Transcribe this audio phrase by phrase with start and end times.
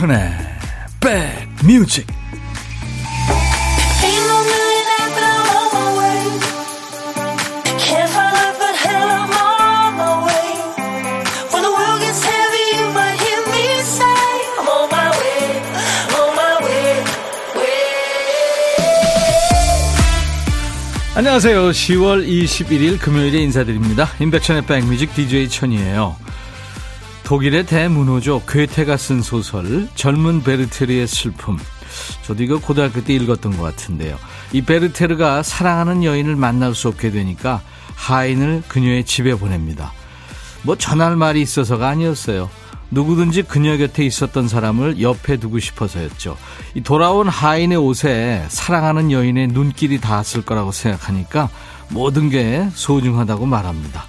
[0.00, 0.32] 임백천의
[1.00, 2.06] 백뮤직
[21.14, 21.70] 안녕하세요.
[21.70, 24.08] 10월 21일 금요일에 인사드립니다.
[24.18, 26.29] 임백천의 백뮤직 DJ 천이에요.
[27.30, 31.56] 독일의 대문호조 괴테가 쓴 소설 젊은 베르테르의 슬픔.
[32.24, 34.18] 저도 이거 고등학교 때 읽었던 것 같은데요.
[34.52, 37.62] 이 베르테르가 사랑하는 여인을 만날 수 없게 되니까
[37.94, 39.92] 하인을 그녀의 집에 보냅니다.
[40.64, 42.50] 뭐 전할 말이 있어서가 아니었어요.
[42.90, 46.36] 누구든지 그녀 곁에 있었던 사람을 옆에 두고 싶어서였죠.
[46.74, 51.48] 이 돌아온 하인의 옷에 사랑하는 여인의 눈길이 닿았을 거라고 생각하니까
[51.90, 54.02] 모든 게 소중하다고 말합니다.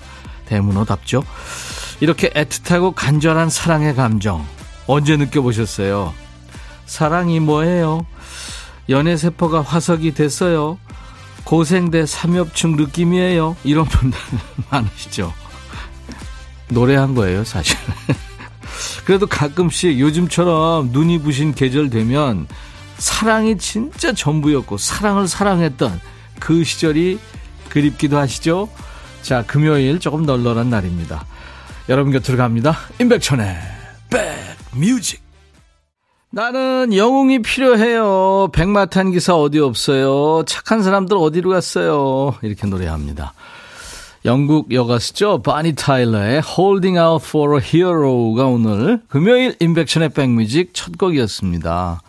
[0.47, 1.23] 대문호답죠.
[2.01, 4.45] 이렇게 애틋하고 간절한 사랑의 감정
[4.87, 6.13] 언제 느껴보셨어요?
[6.85, 8.05] 사랑이 뭐예요?
[8.89, 10.77] 연애 세포가 화석이 됐어요.
[11.43, 13.55] 고생대 삼엽충 느낌이에요.
[13.63, 14.19] 이런 분들
[14.71, 15.31] 많으시죠.
[16.69, 17.77] 노래한 거예요, 사실.
[19.05, 22.47] 그래도 가끔씩 요즘처럼 눈이 부신 계절 되면
[22.97, 26.01] 사랑이 진짜 전부였고 사랑을 사랑했던
[26.39, 27.19] 그 시절이
[27.69, 28.69] 그립기도 하시죠?
[29.21, 31.25] 자, 금요일 조금 널널한 날입니다.
[31.89, 32.77] 여러분 곁으로 갑니다.
[32.99, 33.55] 임백천의
[34.73, 35.21] 백뮤직.
[36.29, 38.49] 나는 영웅이 필요해요.
[38.53, 40.43] 백마탄 기사 어디 없어요.
[40.45, 42.35] 착한 사람들 어디로 갔어요.
[42.41, 43.33] 이렇게 노래합니다.
[44.23, 45.41] 영국 여가수죠.
[45.41, 52.01] 바니 타일러의 Holding Out for a Hero가 오늘 금요일 임백천의 백뮤직 첫 곡이었습니다.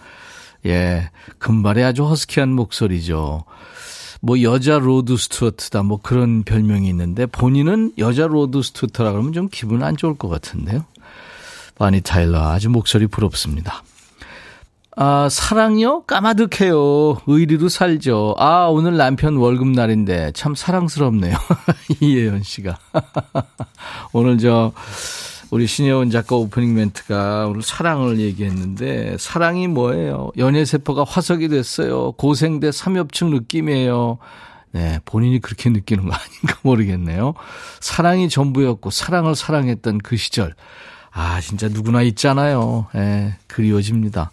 [0.66, 3.44] 예, 금발의 아주 허스키한 목소리죠.
[4.24, 9.82] 뭐 여자 로드 스튜어트다 뭐 그런 별명이 있는데 본인은 여자 로드 스튜어트라 그러면 좀 기분
[9.82, 10.84] 안 좋을 것 같은데요.
[11.74, 13.82] 보니 타일러 아주 목소리 부럽습니다.
[14.94, 16.02] 아, 사랑요?
[16.02, 17.22] 까마득해요.
[17.26, 18.36] 의리로 살죠.
[18.38, 21.34] 아, 오늘 남편 월급날인데 참 사랑스럽네요.
[22.00, 22.78] 이예연 씨가.
[24.12, 24.72] 오늘 저
[25.52, 30.30] 우리 신혜원 작가 오프닝 멘트가 오늘 사랑을 얘기했는데 사랑이 뭐예요?
[30.38, 32.12] 연애 세포가 화석이 됐어요.
[32.12, 34.16] 고생대 삼엽층 느낌이에요.
[34.70, 37.34] 네, 본인이 그렇게 느끼는 거 아닌가 모르겠네요.
[37.80, 40.54] 사랑이 전부였고 사랑을 사랑했던 그 시절.
[41.10, 42.86] 아, 진짜 누구나 있잖아요.
[42.94, 44.30] 예, 네, 그리워집니다.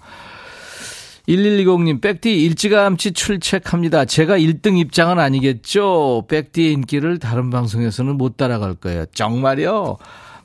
[1.27, 4.05] 1120님, 백디 일찌감치 출첵합니다.
[4.05, 6.27] 제가 1등 입장은 아니겠죠?
[6.29, 9.05] 백디의 인기를 다른 방송에서는 못 따라갈 거예요.
[9.07, 9.97] 정말요?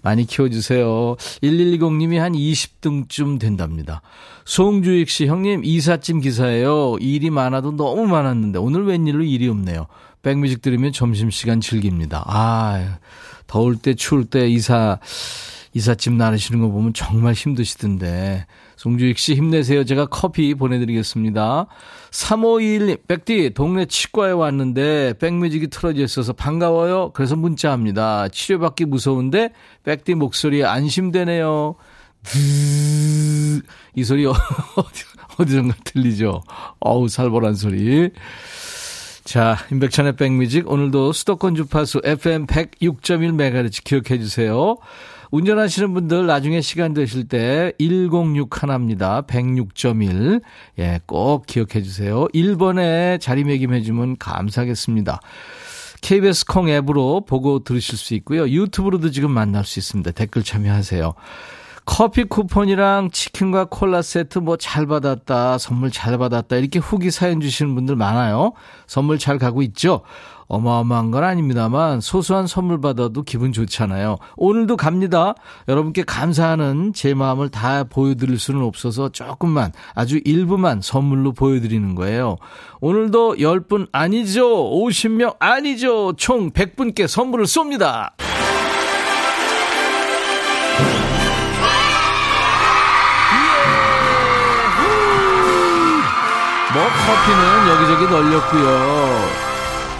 [0.04, 1.16] 많이 키워주세요.
[1.42, 4.02] 1120님이 한 20등쯤 된답니다.
[4.44, 6.98] 송주익 씨, 형님, 이삿짐 기사예요.
[7.00, 9.86] 일이 많아도 너무 많았는데, 오늘 웬일로 일이 없네요.
[10.22, 12.22] 백뮤직 들으면 점심시간 즐깁니다.
[12.26, 12.98] 아,
[13.46, 14.98] 더울 때, 추울 때 이사,
[15.74, 18.46] 이삿짐 나르시는 거 보면 정말 힘드시던데.
[18.76, 19.84] 송주익 씨 힘내세요.
[19.84, 21.66] 제가 커피 보내드리겠습니다.
[22.10, 27.10] 3521님, 백디, 동네 치과에 왔는데 백뮤직이 틀어져 있어서 반가워요.
[27.12, 28.28] 그래서 문자합니다.
[28.28, 29.50] 치료받기 무서운데
[29.82, 31.74] 백디 목소리 안심되네요.
[33.96, 35.04] 이 소리 어디,
[35.38, 36.42] 어디선가 들리죠?
[36.78, 38.10] 어우, 살벌한 소리.
[39.24, 44.76] 자, 임백천의 백뮤직 오늘도 수도권 주파수 FM 106.1MHz 기억해 주세요.
[45.34, 49.22] 운전하시는 분들 나중에 시간 되실 때 106 하나입니다.
[49.22, 50.40] 106.1.
[50.78, 52.28] 예, 꼭 기억해 주세요.
[52.32, 55.20] 1번에 자리매김해 주면 감사하겠습니다.
[56.02, 58.48] KBS 콩 앱으로 보고 들으실 수 있고요.
[58.48, 60.12] 유튜브로도 지금 만날 수 있습니다.
[60.12, 61.14] 댓글 참여하세요.
[61.86, 67.74] 커피 쿠폰이랑 치킨과 콜라 세트 뭐 잘 받았다, 선물 잘 받았다, 이렇게 후기 사연 주시는
[67.74, 68.52] 분들 많아요.
[68.86, 70.00] 선물 잘 가고 있죠?
[70.46, 74.18] 어마어마한 건 아닙니다만 소소한 선물 받아도 기분 좋잖아요.
[74.36, 75.34] 오늘도 갑니다.
[75.68, 82.36] 여러분께 감사하는 제 마음을 다 보여드릴 수는 없어서 조금만 아주 일부만 선물로 보여드리는 거예요.
[82.80, 84.70] 오늘도 10분 아니죠.
[84.70, 86.14] 50명 아니죠.
[86.16, 88.12] 총 100분께 선물을 쏩니다.
[96.74, 99.53] 뭐 커피는 여기저기 널렸고요.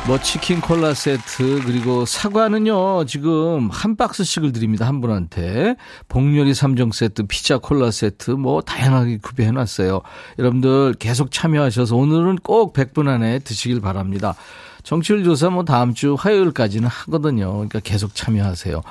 [0.06, 5.76] 뭐 치킨 콜라 세트 그리고 사과는요 지금 한 박스씩을 드립니다 한 분한테.
[6.08, 10.02] 복요리 3종 세트 피자 콜라 세트 뭐 다양하게 구비해 놨어요.
[10.38, 14.34] 여러분들 계속 참여하셔서 오늘은 꼭 100분 안에 드시길 바랍니다.
[14.82, 17.50] 정치율 조사 뭐 다음 주 화요일까지는 하거든요.
[17.54, 18.82] 그러니까 계속 참여하세요.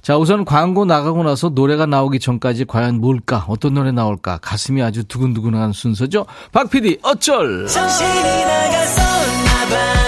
[0.00, 3.44] 자 우선 광고 나가고 나서 노래가 나오기 전까지 과연 뭘까?
[3.48, 4.38] 어떤 노래 나올까?
[4.38, 6.24] 가슴이 아주 두근두근한 순서죠?
[6.52, 7.66] 박 PD 어쩔!
[7.68, 10.03] 정신이 나갔었나 봐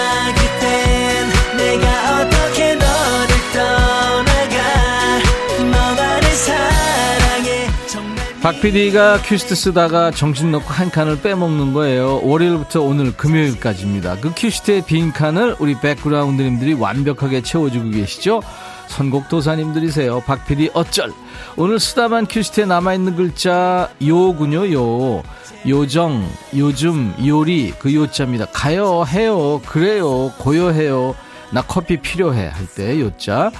[8.41, 12.21] 박 PD가 퀴스트 쓰다가 정신 놓고 한 칸을 빼먹는 거예요.
[12.23, 14.17] 월요일부터 오늘 금요일까지입니다.
[14.21, 18.41] 그 퀴스트의 빈 칸을 우리 백그라운드님들이 완벽하게 채워주고 계시죠?
[18.87, 20.21] 선곡 도사님들이세요.
[20.21, 21.11] 박 PD 어쩔.
[21.57, 25.23] 오늘 쓰다만 퀴스트에 남아있는 글자 요군요, 요.
[25.67, 26.25] 요정,
[26.55, 28.45] 요즘, 요리, 그 요자입니다.
[28.53, 31.15] 가요, 해요, 그래요, 고요해요.
[31.51, 33.51] 나 커피 필요해 할 때 요자.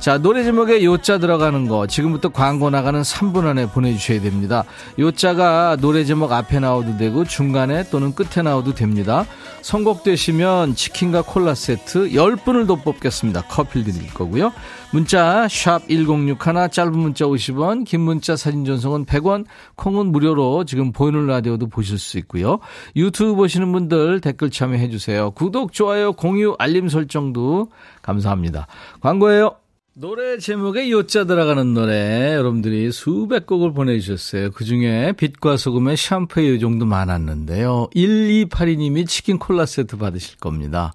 [0.00, 4.62] 자, 노래 제목에 요자 들어가는 거 지금부터 광고 나가는 3분 안에 보내주셔야 됩니다.
[4.96, 9.26] 요자가 노래 제목 앞에 나와도 되고 중간에 또는 끝에 나와도 됩니다.
[9.62, 13.42] 선곡되시면 치킨과 콜라 세트 10분을 더 뽑겠습니다.
[13.48, 14.52] 커피 드릴 거고요.
[14.92, 21.66] 문자 1061, 짧은 문자 50원, 긴 문자 사진 전송은 100원, 콩은 무료로 지금 보이는 라디오도
[21.66, 22.60] 보실 수 있고요.
[22.94, 25.32] 유튜브 보시는 분들 댓글 참여해 주세요.
[25.32, 27.68] 구독, 좋아요, 공유, 알림 설정도
[28.00, 28.68] 감사합니다.
[29.00, 29.56] 광고예요.
[30.00, 34.52] 노래 제목에 요자 들어가는 노래 여러분들이 수백 곡을 보내주셨어요.
[34.52, 37.88] 그중에 빛과 소금의 샴푸의 요정도 많았는데요.
[37.96, 40.92] 1282님이 치킨 콜라 세트 받으실 겁니다.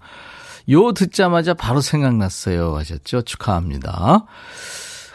[0.69, 3.23] 요 듣자마자 바로 생각났어요 하셨죠?
[3.23, 4.25] 축하합니다.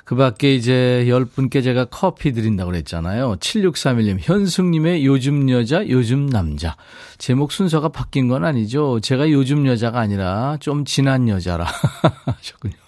[0.04, 3.36] 그 밖에 이제 10분께 제가 커피 드린다고 그랬잖아요.
[3.36, 6.76] 7631님, 현숙님의 요즘 여자, 요즘 남자.
[7.16, 9.00] 제목 순서가 바뀐 건 아니죠.
[9.00, 11.64] 제가 요즘 여자가 아니라 좀 지난 여자라
[12.26, 12.87] 하셨군요.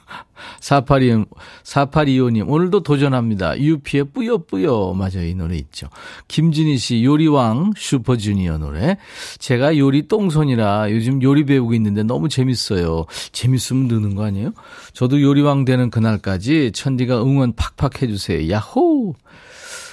[0.60, 1.26] 4825,
[1.64, 3.58] 4825님, 오늘도 도전합니다.
[3.58, 4.94] 유피의 뿌요뿌요.
[4.94, 5.25] 맞아요.
[5.26, 5.88] 이 노래 있죠.
[6.28, 8.96] 김진희 씨, 요리왕 슈퍼주니어 노래.
[9.38, 13.06] 제가 요리 똥손이라 요즘 요리 배우고 있는데 너무 재밌어요.
[13.32, 14.52] 재밌으면 느는 거 아니에요?
[14.92, 18.50] 저도 요리왕 되는 그날까지 천디가 응원 팍팍 해주세요.
[18.50, 19.14] 야호!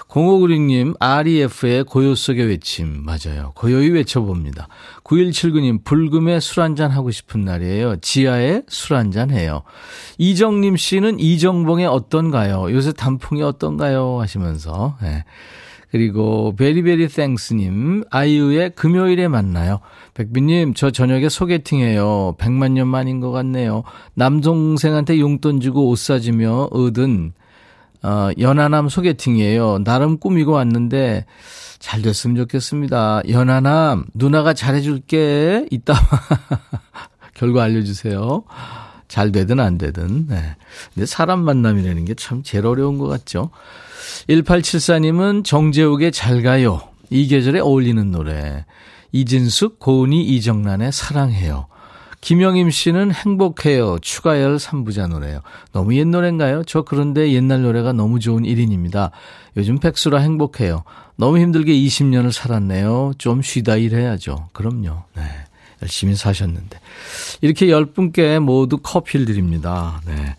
[0.07, 3.04] 0596님, REF의 고요 속의 외침.
[3.04, 3.51] 맞아요.
[3.56, 4.68] 고요히 외쳐봅니다.
[5.04, 7.98] 9179님, 불금에 술 한잔 하고 싶은 날이에요.
[7.98, 9.63] 지하에 술 한잔 해요.
[10.18, 12.71] 이정님 씨는 이정봉의 어떤가요?
[12.71, 14.19] 요새 단풍이 어떤가요?
[14.19, 14.98] 하시면서.
[15.01, 15.24] 네.
[15.92, 19.80] 그리고 베리베리 땡스님, 아이유의 금요일에 만나요.
[20.15, 22.36] 백비님, 저 저녁에 소개팅해요.
[22.38, 23.83] 백만 년 만인 것 같네요.
[24.13, 27.33] 남동생한테 용돈 주고 옷 사주며 얻은
[28.03, 29.83] 어, 연하남 소개팅이에요.
[29.83, 31.25] 나름 꾸미고 왔는데
[31.79, 33.21] 잘 됐으면 좋겠습니다.
[33.29, 35.65] 연하남, 누나가 잘해줄게.
[35.71, 35.94] 이따
[37.33, 38.44] 결과 알려주세요.
[39.07, 40.27] 잘 되든 안 되든.
[40.27, 40.55] 네.
[40.94, 43.51] 근데 사람 만남이라는 게 참 제일 어려운 것 같죠.
[44.29, 46.81] 1874님은 정재욱의 잘 가요.
[47.09, 48.65] 이 계절에 어울리는 노래.
[49.13, 51.67] 이진숙, 고은이, 이정란의 사랑해요.
[52.22, 54.00] 김영임 씨는 행복해요.
[54.00, 55.42] 추가열 3부자 노래요.
[55.72, 56.64] 너무 옛 노래인가요?
[56.66, 59.12] 저 그런데 옛날 노래가 너무 좋은 1인입니다.
[59.56, 60.84] 요즘 백수라 행복해요.
[61.16, 63.14] 너무 힘들게 20년을 살았네요.
[63.18, 64.50] 좀 쉬다 일해야죠.
[64.54, 65.04] 그럼요.
[65.16, 65.24] 네.
[65.81, 66.80] 열심히 사셨는데.
[67.42, 70.02] 이렇게 10분께 모두 커피를 드립니다.
[70.06, 70.36] 네.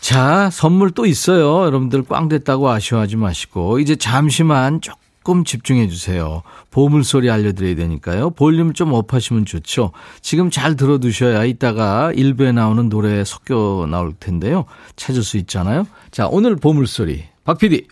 [0.00, 1.64] 자, 선물 또 있어요.
[1.64, 3.78] 여러분들 꽝 됐다고 아쉬워하지 마시고.
[3.78, 6.44] 이제 잠시만 조금 조금 집중해 주세요.
[6.70, 8.30] 보물소리 알려드려야 되니까요.
[8.30, 9.90] 볼륨 좀 업하시면 좋죠.
[10.20, 14.66] 지금 잘 들어두셔야 이따가 일부에 나오는 노래 섞여 나올 텐데요.
[14.94, 15.84] 찾을 수 있잖아요.
[16.12, 17.24] 자, 오늘 보물소리.
[17.42, 17.88] 박 PD.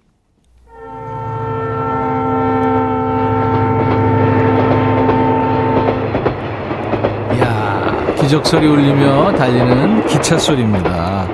[7.35, 11.29] 이야, 기적소리 울리며 달리는 기차 소리입니다.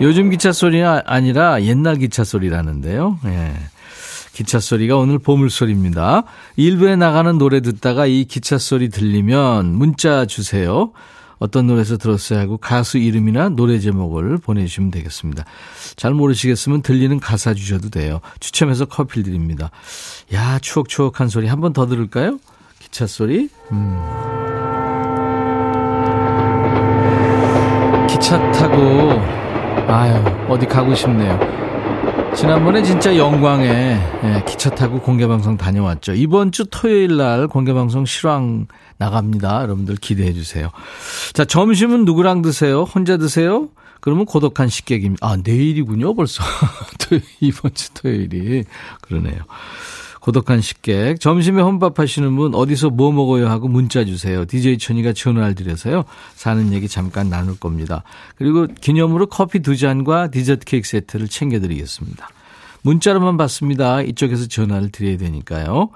[0.00, 3.18] 요즘 기차 소리가 아니라 옛날 기차 소리라는데요.
[3.26, 3.52] 예.
[4.32, 6.22] 기차 소리가 오늘 보물 소리입니다.
[6.56, 10.92] 일부에 나가는 노래 듣다가 이 기차 소리 들리면 문자 주세요.
[11.38, 15.44] 어떤 노래에서 들었어요 하고 가수 이름이나 노래 제목을 보내주시면 되겠습니다.
[15.96, 18.20] 잘 모르시겠으면 들리는 가사 주셔도 돼요.
[18.40, 19.70] 추첨해서 커피 드립니다.
[20.34, 22.38] 야, 추억추억한 소리 한 번 더 들을까요?
[22.78, 23.48] 기차 소리.
[23.72, 23.98] 음.
[28.08, 28.76] 기차 타고,
[29.90, 30.14] 아유,
[30.48, 31.38] 어디 가고 싶네요.
[32.36, 36.14] 지난번에 진짜 영광에 예, 기차 타고 공개방송 다녀왔죠.
[36.14, 38.66] 이번 주 토요일 날 공개방송 실황
[38.98, 39.62] 나갑니다.
[39.62, 40.70] 여러분들 기대해 주세요.
[41.34, 42.84] 자, 점심은 누구랑 드세요?
[42.84, 43.68] 혼자 드세요?
[44.00, 45.26] 그러면 고독한 식객입니다.
[45.26, 46.42] 아, 내일이군요, 벌써.
[47.40, 48.64] 이번 주 토요일이.
[49.02, 49.40] 그러네요.
[50.20, 51.18] 고독한 식객.
[51.18, 54.44] 점심에 혼밥 하시는 분 어디서 뭐 먹어요 하고 문자 주세요.
[54.44, 56.04] DJ 천이가 전화를 드려서요.
[56.34, 58.04] 사는 얘기 잠깐 나눌 겁니다.
[58.36, 62.28] 그리고 기념으로 커피 두 잔과 디저트 케이크 세트를 챙겨드리겠습니다.
[62.82, 64.02] 문자로만 받습니다.
[64.02, 65.90] 이쪽에서 전화를 드려야 되니까요.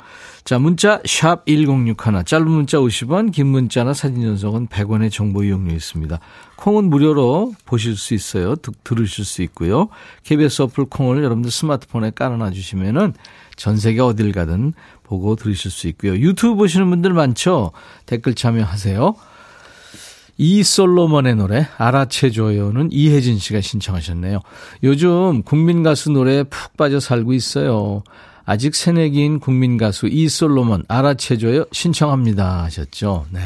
[0.45, 6.21] 자, 문자 샵 1061, 짧은 문자 50원, 긴 문자나 사진 전송은 100원의 정보 이용료 있습니다.
[6.57, 8.55] 콩은 무료로 보실 수 있어요.
[8.85, 9.89] 들으실 수 있고요.
[10.25, 13.15] KBS 어플 콩을 여러분들 스마트폰에 깔아놔 주시면은
[13.57, 16.17] 전 세계 어딜 가든 보고 들으실 수 있고요.
[16.17, 17.73] 유튜브 보시는 분들 많죠?
[18.07, 19.15] 댓글 참여하세요.
[20.37, 24.41] 이 솔로몬의 노래 알아채줘요는 이혜진 씨가 신청하셨네요.
[24.83, 28.03] 요즘 국민 가수 노래에 푹 빠져 살고 있어요.
[28.45, 33.27] 아직 새내기인 국민 가수 이 솔로몬 알아채줘요 신청합니다 하셨죠.
[33.31, 33.41] 네.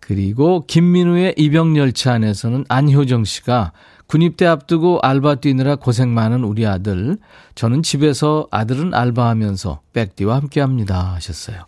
[0.00, 3.72] 그리고 김민우의 입영열차 안에서는 안효정 씨가
[4.06, 7.16] 군입대 앞두고 알바 뛰느라 고생 많은 우리 아들.
[7.54, 11.64] 저는 집에서 아들은 알바하면서 백디와 함께 합니다 하셨어요.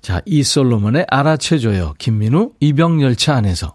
[0.00, 1.94] 자, 이솔로몬의 알아채줘요.
[1.98, 3.74] 김민우 입영열차 안에서.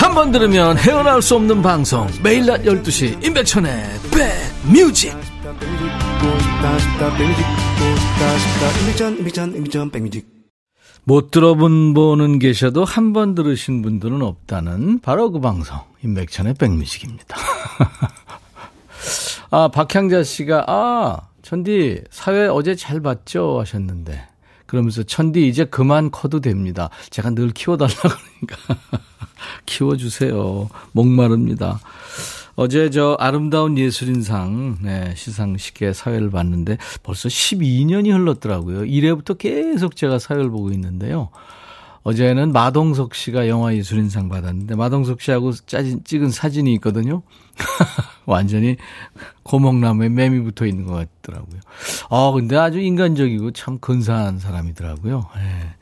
[0.00, 2.06] 한 번 들으면 헤어나올 수 없는 방송.
[2.22, 5.14] 매일 낮 12시 임백천의 백뮤직.
[11.04, 17.36] 못 들어본 분은 계셔도 한 번 들으신 분들은 없다는 바로 그 방송 임백천의 백뮤직입니다.
[19.50, 23.60] 아 박향자 씨가 아 천디 사회 어제 잘 봤죠?
[23.60, 24.26] 하셨는데.
[24.66, 26.90] 그러면서 천디 이제 그만 커도 됩니다.
[27.10, 29.00] 제가 늘 키워달라 그러니까
[29.66, 30.68] 키워주세요.
[30.92, 31.80] 목마릅니다.
[32.56, 38.84] 어제 저 아름다운 예술인상 네, 시상식에 사회를 봤는데 벌써 12년이 흘렀더라고요.
[38.84, 41.30] 이래부터 계속 제가 사회를 보고 있는데요.
[42.02, 47.22] 어제는 마동석 씨가 영화 예술인상 받았는데 마동석 씨하고 짜진, 찍은 사진이 있거든요.
[48.24, 48.76] 완전히
[49.42, 51.60] 고목나무에 매미 붙어 있는 것 같더라고요.
[52.08, 55.26] 아 근데 아주 인간적이고 참 근사한 사람이더라고요.
[55.36, 55.74] 네.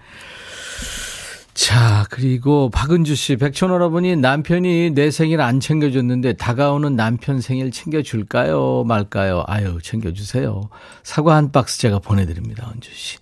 [1.58, 8.84] 자, 그리고 박은주 씨, 백천오라버니 남편이 내 생일 안 챙겨줬는데 다가오는 남편 생일 챙겨줄까요?
[8.86, 9.42] 말까요?
[9.48, 10.70] 아유, 챙겨주세요.
[11.02, 13.18] 사과 한 박스 제가 보내드립니다, 은주 씨.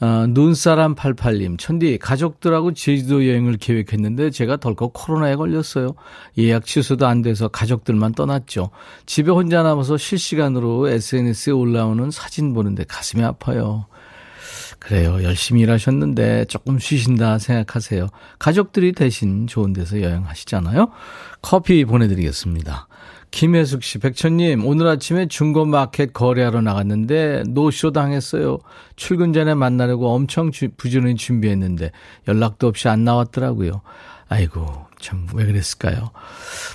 [0.00, 5.94] 어, 눈사람 88님, 천디, 가족들하고 제주도 여행을 계획했는데 제가 덜컥 코로나에 걸렸어요.
[6.38, 8.70] 예약 취소도 안 돼서 가족들만 떠났죠.
[9.04, 13.84] 집에 혼자 남아서 실시간으로 SNS에 올라오는 사진 보는데 가슴이 아파요.
[14.80, 15.22] 그래요.
[15.22, 18.08] 열심히 일하셨는데 조금 쉬신다 생각하세요.
[18.38, 20.90] 가족들이 대신 좋은 데서 여행하시잖아요.
[21.42, 22.88] 커피 보내드리겠습니다.
[23.30, 28.58] 김혜숙 씨, 백천님, 오늘 아침에 중고마켓 거래하러 나갔는데 노쇼 당했어요.
[28.96, 31.92] 출근 전에 만나려고 엄청 부지런히 준비했는데
[32.26, 33.82] 연락도 없이 안 나왔더라고요.
[34.28, 36.10] 아이고, 참, 왜 그랬을까요?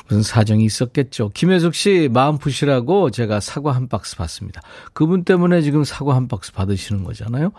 [0.08, 1.29] 무슨 사정이 있었겠죠.
[1.34, 4.62] 김혜숙 씨, 마음 푸시라고 제가 사과 한 박스 받습니다.
[4.94, 7.51] 그분 때문에 지금 사과 한 박스 받으시는 거잖아요.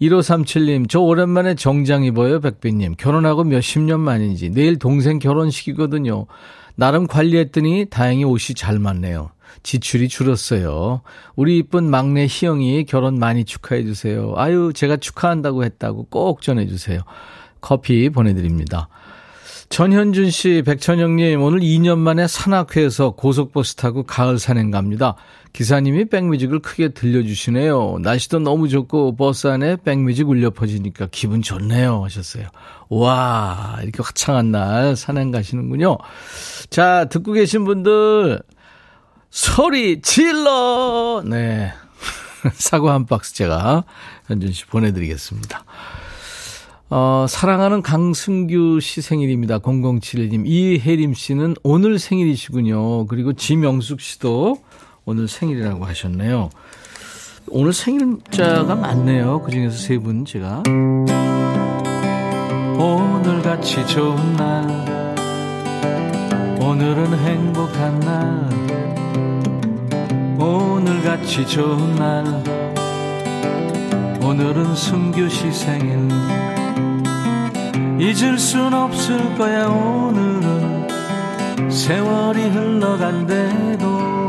[0.00, 2.96] 1537님, 저 오랜만에 정장 입어요, 백빈님.
[2.96, 4.50] 결혼하고 몇십 년 만인지.
[4.50, 6.26] 내일 동생 결혼식이거든요.
[6.74, 9.30] 나름 관리했더니 다행히 옷이 잘 맞네요.
[9.62, 11.00] 지출이 줄었어요.
[11.34, 14.34] 우리 이쁜 막내 희영이 결혼 많이 축하해 주세요.
[14.36, 17.00] 아유, 제가 축하한다고 했다고 꼭 전해 주세요.
[17.60, 18.88] 커피 보내드립니다.
[19.68, 25.16] 전현준 씨, 백천영님, 오늘 2년 만에 산악회에서 고속버스 타고 가을 산행 갑니다.
[25.52, 27.98] 기사님이 백뮤직을 크게 들려주시네요.
[28.00, 32.04] 날씨도 너무 좋고 버스 안에 백뮤직 울려 퍼지니까 기분 좋네요.
[32.04, 32.46] 하셨어요.
[32.88, 35.98] 와, 이렇게 화창한 날 산행 가시는군요.
[36.70, 38.40] 자, 듣고 계신 분들,
[39.30, 41.22] 소리 질러!
[41.24, 41.72] 네.
[42.54, 43.84] 사과 한 박스 제가
[44.26, 45.64] 현준 씨 보내드리겠습니다.
[46.88, 49.58] 어, 사랑하는 강승규 씨 생일입니다.
[49.58, 50.44] 0071님.
[50.46, 53.06] 이혜림 씨는 오늘 생일이시군요.
[53.06, 54.58] 그리고 지명숙 씨도
[55.04, 56.50] 오늘 생일이라고 하셨네요.
[57.48, 59.42] 오늘 생일자가 많네요.
[59.42, 60.62] 그 중에서 세 분 제가.
[62.78, 64.86] 오늘 같이 좋은 날.
[66.60, 68.48] 오늘은 행복한 날.
[70.38, 72.24] 오늘 같이 좋은 날.
[74.22, 76.08] 오늘은 승규 씨 생일.
[77.98, 80.88] 잊을 순 없을 거야 오늘은.
[81.70, 84.26] 세월이 흘러간대도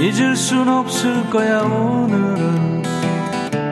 [0.00, 2.84] 잊을 순 없을 거야 오늘은.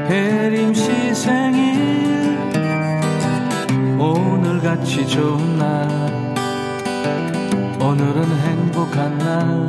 [0.09, 2.38] 혜림 씨 생일
[3.99, 6.35] 오늘같이 좋은 날.
[7.78, 9.69] 오늘은 행복한 날.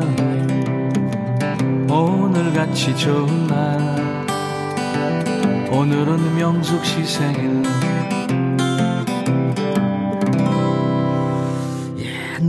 [1.92, 4.00] 오늘같이 좋은 날.
[5.70, 7.64] 오늘은 명숙 씨 생일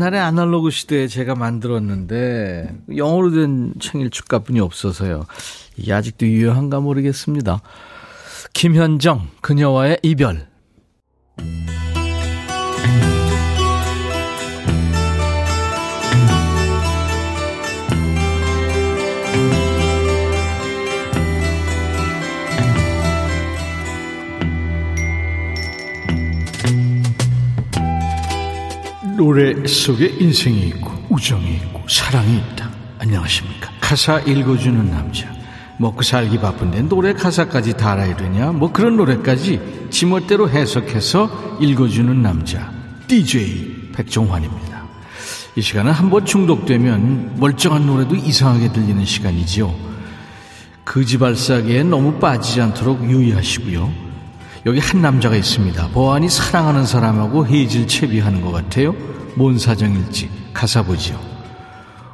[0.00, 5.26] 옛날에 아날로그 시대에 제가 만들었는데 영어로 된 생일 축가뿐이 없어서요.
[5.76, 7.60] 이게 아직도 유효한가 모르겠습니다.
[8.54, 10.48] 김현정, 그녀와의 이별.
[29.20, 32.70] 노래 속에 인생이 있고 우정이 있고 사랑이 있다.
[33.00, 33.70] 안녕하십니까.
[33.78, 35.30] 가사 읽어주는 남자.
[35.76, 38.50] 먹고 살기 바쁜데 노래 가사까지 다 알아야 되냐?
[38.52, 42.72] 뭐 그런 노래까지 지멋대로 해석해서 읽어주는 남자.
[43.08, 44.84] DJ 백종환입니다.
[45.54, 49.74] 이 시간은 한 번 중독되면 멀쩡한 노래도 이상하게 들리는 시간이지요.
[50.84, 54.09] 그지발사기에 너무 빠지지 않도록 유의하시고요.
[54.66, 55.88] 여기 한 남자가 있습니다.
[55.88, 58.94] 보안이 사랑하는 사람하고 헤이즐 채비하는 것 같아요.
[59.34, 61.18] 뭔 사정일지 가사 보지요.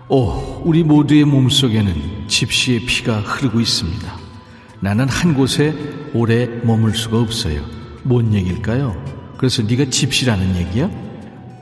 [0.08, 4.16] 오, 우리 모두의 몸속에는 집시의 피가 흐르고 있습니다.
[4.78, 5.74] 나는 한 곳에
[6.14, 7.62] 오래 머물 수가 없어요.
[8.04, 8.94] 뭔 얘기일까요?
[9.38, 10.88] 그래서 네가 집시라는 얘기야?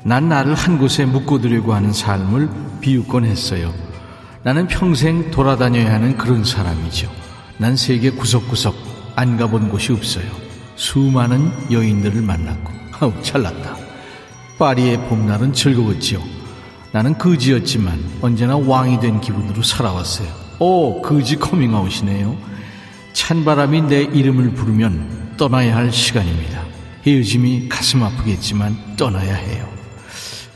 [0.05, 2.51] 난 나를 한 곳에 묶어두려고 하는 삶을
[2.83, 3.73] 비웃곤 했어요.
[4.43, 7.11] 나는 평생 돌아다녀야 하는 그런 사람이죠.
[7.57, 8.77] 난 세계 구석구석
[9.17, 10.44] 안 가본 곳이 없어요.
[10.77, 13.77] 수많은 여인들을 만났고 아우 잘났다.
[14.59, 16.23] 파리의 봄날은 즐거웠지요.
[16.93, 20.29] 나는 거지였지만 언제나 왕이 된 기분으로 살아왔어요.
[20.61, 22.37] 오 거지 커밍아웃이네요.
[23.13, 26.63] 찬바람이 내 이름을 부르면 떠나야 할 시간입니다.
[27.07, 29.69] 헤어짐이 가슴 아프겠지만 떠나야 해요.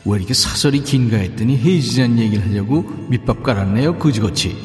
[0.04, 3.98] 왜 이렇게 사설이 긴가 했더니 헤어지자는 얘기를 하려고 밑밥 깔았네요.
[3.98, 4.56] 거지같이.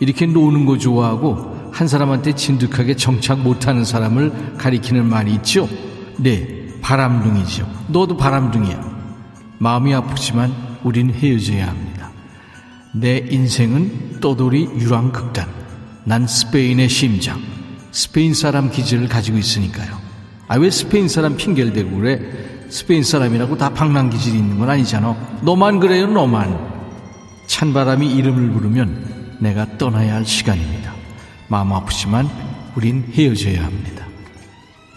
[0.00, 5.68] 이렇게 노는 거 좋아하고 한 사람한테 진득하게 정착 못하는 사람을 가리키는 말이 있죠.
[6.16, 7.68] 네, 바람둥이죠.
[7.88, 8.80] 너도 바람둥이야.
[9.58, 10.54] 마음이 아프지만
[10.84, 12.10] 우린 헤어져야 합니다.
[12.94, 15.46] 내 인생은 떠돌이 유랑극단.
[16.04, 17.42] 난 스페인의 심장.
[17.92, 19.98] 스페인 사람 기질을 가지고 있으니까요.
[20.48, 22.22] 아, 왜 스페인 사람 핑계를 대고 그래?
[22.70, 25.14] 스페인 사람이라고 다 방랑 기질이 있는 건 아니잖아.
[25.42, 26.58] 너만 그래요, 너만.
[27.48, 30.85] 찬바람이 이름을 부르면 내가 떠나야 할 시간입니다.
[31.48, 32.28] 마음 아프지만
[32.74, 34.06] 우린 헤어져야 합니다.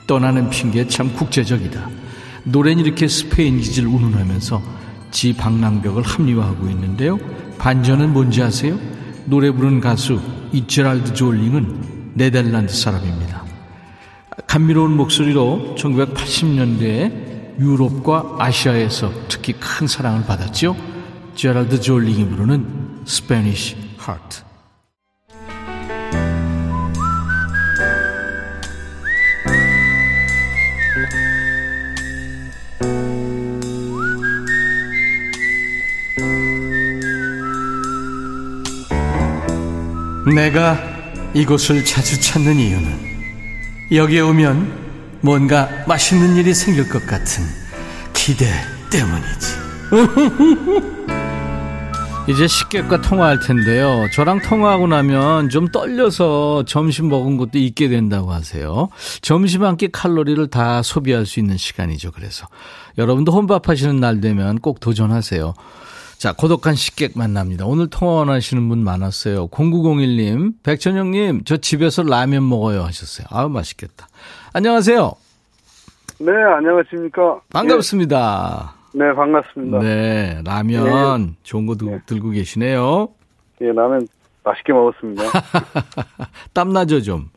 [0.07, 1.89] 떠나는 핑계 참 국제적이다.
[2.43, 4.62] 노래는 이렇게 스페인 기질 운운하면서
[5.12, 7.19] 지 방랑벽을 합리화하고 있는데요.
[7.57, 8.79] 반전은 뭔지 아세요?
[9.25, 10.19] 노래 부르는 가수
[10.52, 13.45] 제랄드 졸링은 네덜란드 사람입니다.
[14.47, 20.75] 감미로운 목소리로 1980년대에 유럽과 아시아에서 특히 큰 사랑을 받았죠.
[21.35, 24.48] 제랄드 졸링이 부르는 Spanish Heart.
[40.36, 40.78] 내가
[41.34, 43.10] 이곳을 자주 찾는 이유는
[43.92, 47.44] 여기에 오면 뭔가 맛있는 일이 생길 것 같은
[48.13, 48.46] 기대
[48.92, 49.60] 때문이지.
[52.28, 54.06] 이제 식객과 통화할 텐데요.
[54.13, 58.89] 저랑 통화하고 나면 좀 떨려서 점심 먹은 것도 잊게 된다고 하세요.
[59.22, 62.12] 점심 한 끼 칼로리를 다 소비할 수 있는 시간이죠.
[62.12, 62.46] 그래서
[63.00, 65.54] 여러분도 혼밥 하시는 날 되면 꼭 도전하세요.
[66.19, 67.65] 자, 고독한 식객 만납니다.
[67.65, 69.47] 오늘 통화 원하시는 분 많았어요.
[69.47, 73.25] 0901님, 백천영님, 저 집에서 라면 먹어요 하셨어요.
[73.32, 74.10] 아우, 맛있겠다.
[74.51, 75.13] 안녕하세요.
[76.19, 77.39] 네, 안녕하십니까.
[77.53, 78.75] 반갑습니다.
[78.95, 78.97] 예.
[78.99, 79.79] 네, 반갑습니다.
[79.79, 81.34] 네, 라면 네.
[81.43, 81.99] 좋은 거 들, 네.
[82.05, 83.08] 들고 계시네요.
[83.62, 84.05] 예, 라면
[84.43, 85.23] 맛있게 먹었습니다.
[86.51, 87.29] 땀나죠, 좀.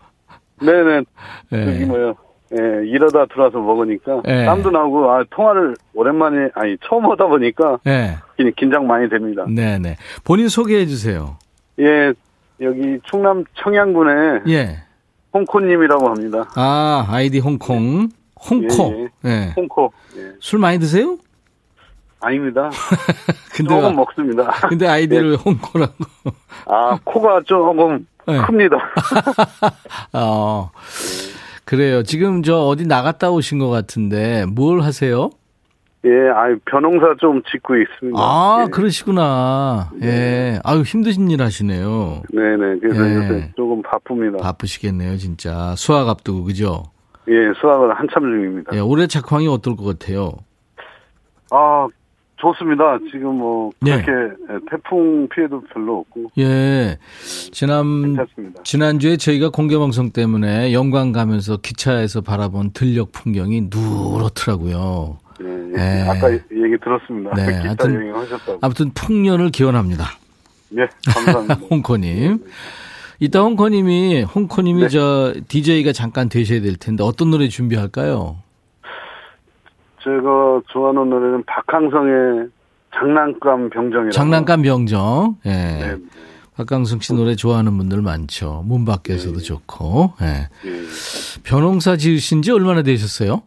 [0.60, 1.02] 네네.
[1.50, 1.66] 네.
[1.68, 2.16] 여기 뭐요.
[2.52, 4.44] 예, 일하다 들어와서 먹으니까 네.
[4.44, 8.16] 땀도 나고 아 통화를 오랜만에 아니 처음 하다 보니까 네.
[8.36, 9.44] 긴- 긴장 많이 됩니다.
[9.48, 9.96] 네네.
[10.24, 11.38] 본인 소개해 주세요.
[11.78, 12.12] 예,
[12.60, 14.82] 여기 충남 청양군의 예.
[15.32, 16.44] 홍코님이라고 합니다.
[16.54, 18.08] 아, 아이디 홍콩.
[18.50, 19.08] 홍코.
[19.24, 19.52] 예, 예.
[19.56, 19.92] 홍코.
[20.16, 21.16] 예, 술 많이 드세요?
[22.20, 22.70] 아닙니다.
[23.54, 24.44] 근데, 조금 먹습니다.
[24.68, 25.94] 근데 아이디를 왜 홍코라고.
[26.66, 28.38] 아 코가 조금 네.
[28.46, 28.76] 큽니다.
[30.12, 30.70] 어.
[31.64, 32.02] 그래요.
[32.02, 35.30] 지금 저 어디 나갔다 오신 것 같은데 뭘 하세요?
[36.04, 38.18] 예, 아 변홍사 좀 짓고 있습니다.
[38.20, 38.70] 아, 예.
[38.70, 39.92] 그러시구나.
[40.02, 40.58] 예.
[40.64, 42.22] 아유, 힘드신 일 하시네요.
[42.32, 42.78] 네네.
[42.80, 43.14] 그래서 예.
[43.16, 44.38] 요새 조금 바쁩니다.
[44.38, 45.74] 바쁘시겠네요, 진짜.
[45.76, 46.82] 수학 앞두고, 그죠?
[47.28, 48.74] 예, 수학을 한참 중입니다.
[48.74, 50.32] 예, 올해 작황이 어떨 것 같아요?
[51.52, 51.86] 아,
[52.42, 52.98] 좋습니다.
[53.12, 54.02] 지금 뭐, 예.
[54.02, 54.34] 그렇게
[54.68, 56.98] 태풍 피해도 별로 없고, 예.
[57.52, 58.62] 지난, 괜찮습니다.
[58.64, 65.18] 지난주에 저희가 공개 방송 때문에 영광 가면서 기차에서 바라본 들녘 풍경이 누렇더라고요.
[65.40, 65.72] 예, 예.
[65.76, 66.08] 예.
[66.08, 67.30] 아까 얘기 들었습니다.
[67.36, 67.44] 네,
[68.10, 68.58] 하셨다고.
[68.60, 70.06] 아무튼 풍년을 기원합니다.
[70.76, 71.54] 예, 감사합니다.
[71.70, 72.44] 홍코님.
[73.20, 74.88] 이따 홍코님이, 홍코님이 네.
[74.88, 78.38] 저, DJ가 잠깐 되셔야 될 텐데 어떤 노래 준비할까요?
[80.02, 82.48] 제가 좋아하는 노래는 박항성의
[82.94, 84.10] 장난감 병정이라고.
[84.10, 85.36] 장난감 병정.
[85.46, 85.50] 예.
[85.50, 85.96] 네.
[86.54, 88.62] 박강성 씨 노래 좋아하는 분들 많죠.
[88.66, 89.42] 문 밖에서도 네.
[89.42, 90.12] 좋고.
[90.20, 90.26] 예.
[90.68, 91.42] 예.
[91.44, 93.42] 변홍사 지으신 지 얼마나 되셨어요?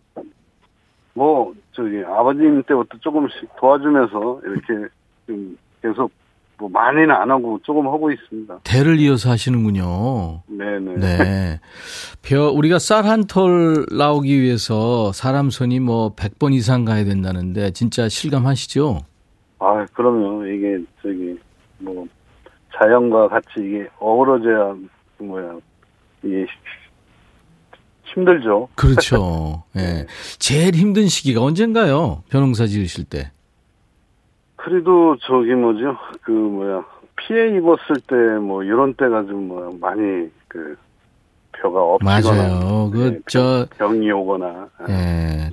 [1.13, 4.88] 뭐 저기 아버님 때부터 조금씩 도와주면서 이렇게
[5.28, 6.12] 좀 계속
[6.58, 8.60] 뭐 많이는 안 하고 조금 하고 있습니다.
[8.63, 10.41] 대를 이어서 하시는군요.
[10.48, 10.96] 네네.
[10.96, 11.60] 네.
[12.22, 19.00] 벼, 우리가 쌀한톨 나오기 위해서 사람 손이 뭐 100번 이상 가야 된다는데 진짜 실감하시죠?
[19.60, 20.46] 아 그럼요.
[20.48, 21.38] 이게 저기
[21.80, 22.08] 뭐
[22.78, 24.76] 자연과 같이 이게 어우러져야
[25.18, 25.58] 그 뭐야
[26.24, 26.46] 이게
[28.06, 28.70] 힘들죠.
[28.76, 29.63] 그렇죠.
[29.78, 30.06] 예.
[30.39, 32.24] 제일 힘든 시기가 언젠가요?
[32.30, 33.32] 변홍사 지으실 때.
[34.65, 36.84] 그래도 저기 뭐죠 그 뭐야
[37.15, 40.75] 피해 입었을 때 뭐 이런 때가 좀 뭐 많이 그
[41.54, 42.89] 벼가 엎치거나 맞아요.
[42.91, 45.49] 그, 네, 저, 병, 이 오거나 예.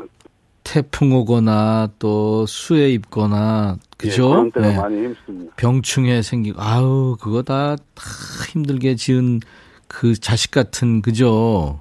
[0.65, 4.25] 태풍 오거나 또 수해 입거나, 그죠?
[4.25, 4.77] 예, 그런 때가 예.
[4.77, 5.53] 많이 힘듭니다.
[5.57, 8.03] 병충해 생기고, 아우, 그거 다, 다
[8.53, 9.41] 힘들게 지은
[9.87, 11.81] 그 자식 같은, 그죠?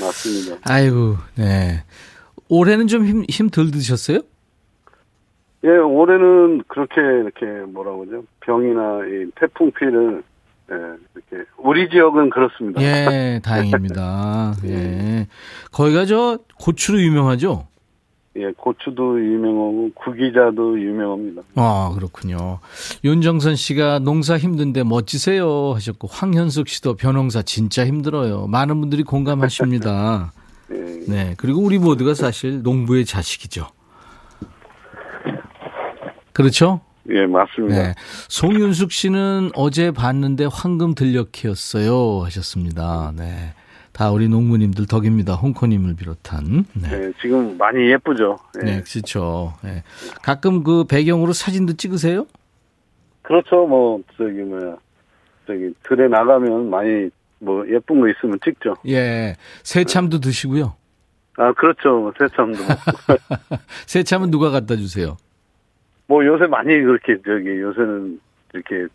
[0.00, 0.56] 맞습니다.
[0.62, 1.82] 아이고, 네.
[2.48, 4.20] 올해는 좀 힘, 힘 덜 드셨어요?
[5.66, 8.24] 예, 올해는 그렇게 이렇게 뭐라고 그러죠?
[8.40, 10.22] 병이나 이 태풍 피해를
[10.70, 10.74] 예,
[11.14, 12.80] 이렇게 우리 지역은 그렇습니다.
[12.80, 14.54] 예, 다행입니다.
[14.66, 15.26] 예.
[15.72, 17.66] 거기가 저 고추로 유명하죠?
[18.36, 21.42] 예, 고추도 유명하고 구기자도 유명합니다.
[21.56, 22.58] 아, 그렇군요.
[23.02, 28.46] 윤정선 씨가 농사 힘든데 멋지세요 하셨고, 황현숙 씨도 변홍사 진짜 힘들어요.
[28.46, 30.32] 많은 분들이 공감하십니다.
[30.70, 30.74] 예,
[31.08, 31.34] 네.
[31.38, 33.68] 그리고 우리 모두가 사실 농부의 자식이죠.
[36.36, 36.80] 그렇죠?
[37.08, 37.74] 예, 맞습니다.
[37.74, 37.94] 네.
[38.28, 43.12] 송윤숙 씨는 어제 봤는데 황금 들녘이었어요 하셨습니다.
[43.16, 43.54] 네.
[43.92, 45.32] 다 우리 농부님들 덕입니다.
[45.32, 46.66] 홍코님을 비롯한.
[46.74, 46.88] 네.
[46.92, 48.36] 예, 지금 많이 예쁘죠.
[48.60, 48.64] 예.
[48.66, 49.54] 네, 그렇죠.
[49.64, 49.82] 네.
[50.22, 52.26] 가끔 그 배경으로 사진도 찍으세요?
[53.22, 53.66] 그렇죠.
[53.66, 54.76] 뭐 저기 뭐야
[55.46, 58.74] 저기 들에 나가면 많이 뭐 예쁜 거 있으면 찍죠.
[58.88, 59.36] 예.
[59.62, 60.74] 새참도 드시고요.
[61.38, 62.12] 아, 그렇죠.
[62.18, 62.58] 새참도.
[63.86, 65.16] 새참은 누가 갖다 주세요?
[66.06, 68.20] 뭐 요새 많이 그렇게 저기 요새는
[68.54, 68.86] 이렇게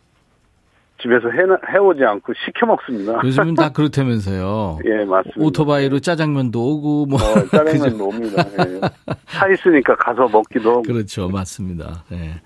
[1.02, 1.39] 집에서 해
[1.74, 3.19] 해오지 않고 시켜 먹습니다.
[3.26, 4.80] 요즘은 다 그렇다면서요.
[4.86, 5.41] 예, 맞습니다.
[5.41, 8.45] 오토바이로 짜장면도 오고 뭐 어, 짜장면도 옵니다.
[8.60, 8.82] 예.
[9.28, 10.82] 차 있으니까 가서 먹기도 하고.
[10.84, 11.28] 그렇죠.
[11.28, 12.04] 맞습니다.
[12.12, 12.41] 예.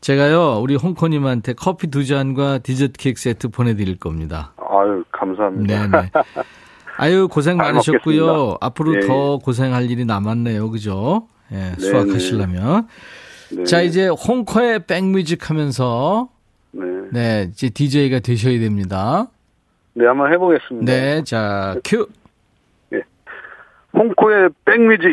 [0.00, 4.54] 제가요, 우리 홍코님한테 커피 두 잔과 디저트 케이크 세트 보내드릴 겁니다.
[4.56, 5.86] 아유, 감사합니다.
[5.88, 6.10] 네네.
[6.96, 8.56] 아유, 고생 잘 많으셨고요.
[8.62, 10.70] 앞으로 예, 더 고생할 일이 남았네요.
[10.70, 11.28] 그죠?
[11.52, 12.86] 예, 수학하시려면.
[13.52, 13.64] 네.
[13.64, 16.28] 자, 이제 홍코의 백뮤직 하면서,
[16.72, 16.84] 네.
[17.12, 19.26] 네, 이제 DJ가 되셔야 됩니다.
[19.94, 20.92] 네, 한번 해보겠습니다.
[20.92, 22.06] 네, 자, 큐.
[23.92, 25.08] 홍코의 백뮤직.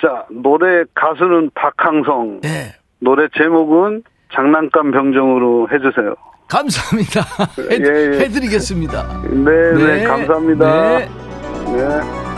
[0.00, 2.40] 자, 노래 가수는 박항성.
[2.42, 2.74] 네.
[3.00, 6.14] 노래 제목은 장난감 병정으로 해주세요.
[6.48, 7.20] 감사합니다.
[7.70, 8.18] 해, 예, 예.
[8.24, 9.22] 해드리겠습니다.
[9.24, 10.98] 네, 네, 감사합니다.
[10.98, 11.08] 네.
[11.66, 12.29] 네.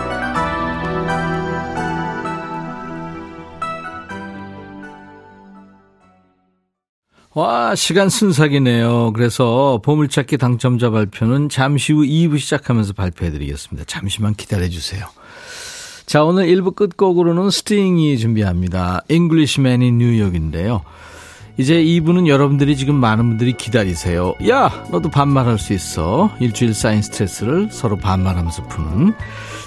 [7.35, 9.13] 와, 시간 순삭이네요.
[9.15, 13.85] 그래서 보물찾기 당첨자 발표는 잠시 후 2부 시작하면서 발표해드리겠습니다.
[13.87, 15.07] 잠시만 기다려주세요.
[16.05, 19.03] 자, 오늘 1부 끝곡으로는 스팅이 준비합니다.
[19.09, 20.83] Englishman in New York인데요.
[21.57, 24.35] 이제 2부는 여러분들이 지금 많은 분들이 기다리세요.
[24.49, 26.31] 야, 너도 반말할 수 있어.
[26.39, 29.15] 일주일 쌓인 스트레스를 서로 반말하면서 푸는.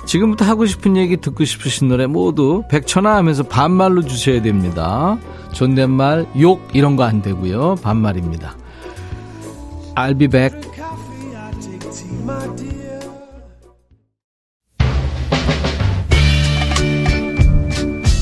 [0.06, 5.18] 지금부터 하고 싶은 얘기 듣고 싶으신 노래 모두 백천화 하면서 반말로 주셔야 됩니다.
[5.56, 7.76] 존댓말, 욕 이런 거 안 되고요.
[7.82, 8.56] 반말입니다.
[9.96, 10.54] I'll be back.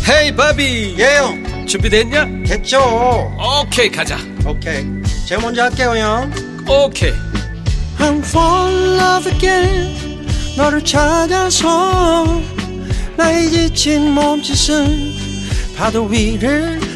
[0.10, 2.43] 헤이 바비 예영 준비됐냐?
[2.46, 2.80] 됐죠
[3.62, 4.86] 오케이 가자 오케이
[5.28, 6.32] 제가 먼저 할게요 형
[6.67, 7.13] 오케이
[8.00, 10.26] I'm fall in love again
[10.58, 12.26] 너를 찾아서
[13.15, 15.13] 나의 지친 몸짓은
[15.78, 16.80] 파도 위를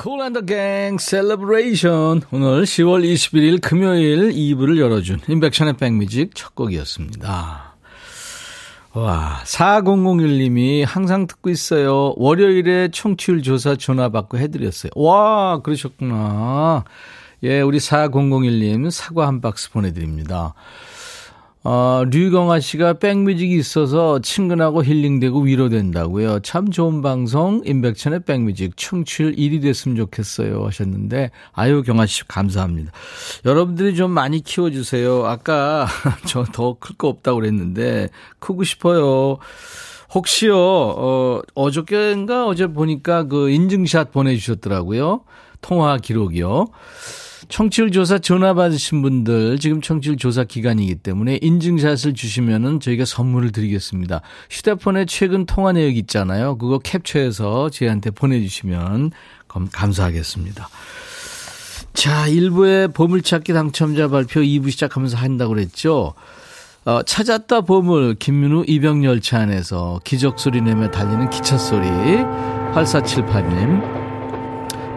[0.00, 7.74] Kool & The Gang Celebration 오늘 10월 21일 금요일 2부를 열어준 임백천의 백뮤직 첫 곡이었습니다.
[8.94, 12.14] 와 4001님이 항상 듣고 있어요.
[12.16, 14.90] 월요일에 청취율 조사 전화 받고 해드렸어요.
[14.96, 16.84] 와 그러셨구나.
[17.42, 20.54] 예, 우리 4001님 사과 한 박스 보내드립니다.
[21.62, 26.40] 어, 류경아 씨가 백뮤직이 있어서 친근하고 힐링되고 위로된다고요.
[26.40, 32.92] 참 좋은 방송, 임백천의 백뮤직 청취율 1위 됐으면 좋겠어요 하셨는데, 아유, 경아 씨 감사합니다.
[33.44, 35.26] 여러분들이 좀 많이 키워주세요.
[35.26, 35.86] 아까
[36.26, 39.36] 저 더 클 거 없다고 그랬는데, 크고 싶어요.
[40.14, 45.24] 혹시요, 어, 어저께인가 어제 보니까 그 인증샷 보내주셨더라고요.
[45.60, 46.68] 통화 기록이요.
[47.50, 54.22] 청취율 조사 전화 받으신 분들 지금 청취율 조사 기간이기 때문에 인증샷을 주시면은 저희가 선물을 드리겠습니다.
[54.48, 56.56] 휴대폰에 최근 통화 내역 있잖아요.
[56.56, 59.10] 그거 캡처해서 저희한테 보내주시면
[59.72, 60.68] 감사하겠습니다.
[61.92, 66.14] 자, 1부의 보물찾기 당첨자 발표 2부 시작하면서 한다고 그랬죠.
[66.84, 71.88] 어, 찾았다 보물 김민우 이병열차 안에서 기적소리 내며 달리는 기차소리
[72.72, 74.09] 8478님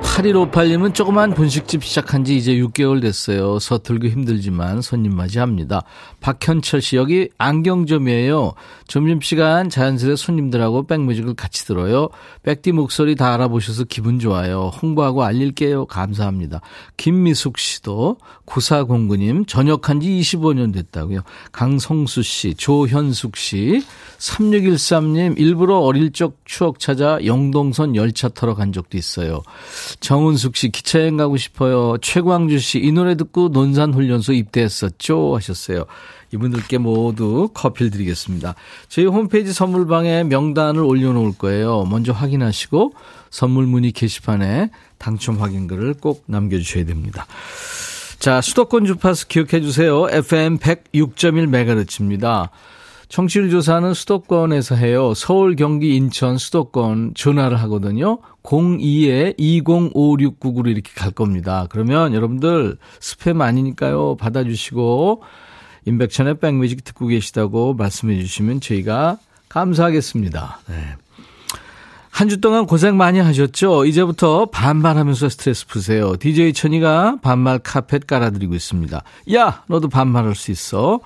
[0.04, 3.58] 8158님은 조그만 분식집 시작한 지 이제 6개월 됐어요.
[3.58, 5.84] 서툴고 힘들지만 손님 맞이합니다.
[6.20, 8.54] 박현철 씨, 여기 안경점이에요.
[8.94, 12.10] 점심시간 자연스레 손님들하고 백뮤직을 같이 들어요.
[12.44, 14.70] 백디 목소리 다 알아보셔서 기분 좋아요.
[14.84, 15.88] 홍보하고 알릴게요.
[15.88, 16.62] 감사합니다.
[16.98, 21.22] 김미숙 씨도 9409님, 전역한 지 25년 됐다고요.
[21.52, 23.84] 강성수 씨, 조현숙 씨,
[24.20, 29.42] 3613님, 일부러 어릴 적 추억 찾아 영동선 열차 타러 간 적도 있어요.
[30.02, 31.98] 정은숙 씨, 기차여행 가고 싶어요.
[31.98, 35.36] 최광주 씨, 이 노래 듣고 논산훈련소 입대했었죠?
[35.36, 35.86] 하셨어요.
[36.34, 38.56] 이분들께 모두 커피를 드리겠습니다.
[38.90, 41.86] 저희 홈페이지 선물방에 명단을 올려놓을 거예요.
[41.90, 42.94] 먼저 확인하시고
[43.30, 47.26] 선물 문의 게시판에 당첨 확인글을 꼭 남겨주셔야 됩니다.
[48.20, 50.08] 자, 수도권 주파수 기억해 주세요.
[50.10, 52.50] FM 106.1MHz입니다.
[53.10, 55.14] 청취율 조사는 수도권에서 해요.
[55.14, 58.18] 서울, 경기, 인천, 수도권 전화를 하거든요.
[58.42, 61.68] 02에 205699로 이렇게 갈 겁니다.
[61.70, 64.16] 그러면 여러분들 스팸 아니니까요.
[64.16, 65.22] 받아주시고
[65.86, 69.18] 임백천의 백뮤직 듣고 계시다고 말씀해 주시면 저희가
[69.50, 70.60] 감사하겠습니다.
[70.68, 70.96] 네.
[72.14, 73.86] 한주 동안 고생 많이 하셨죠?
[73.86, 76.16] 이제부터 반말하면서 스트레스 푸세요.
[76.16, 79.02] DJ 천이가 반말 카펫 깔아드리고 있습니다.
[79.34, 81.00] 야, 너도 반말할 수 있어.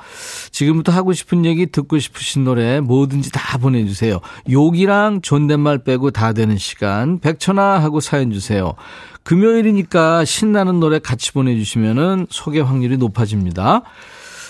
[0.52, 4.20] 지금부터 하고 싶은 얘기, 듣고 싶으신 노래 뭐든지 다 보내주세요.
[4.52, 7.20] 욕이랑 존댓말 빼고 다 되는 시간.
[7.22, 8.74] 백천아 하고 사연 주세요.
[9.24, 13.84] 금요일이니까 신나는 노래 같이 보내주시면은 소개 확률이 높아집니다.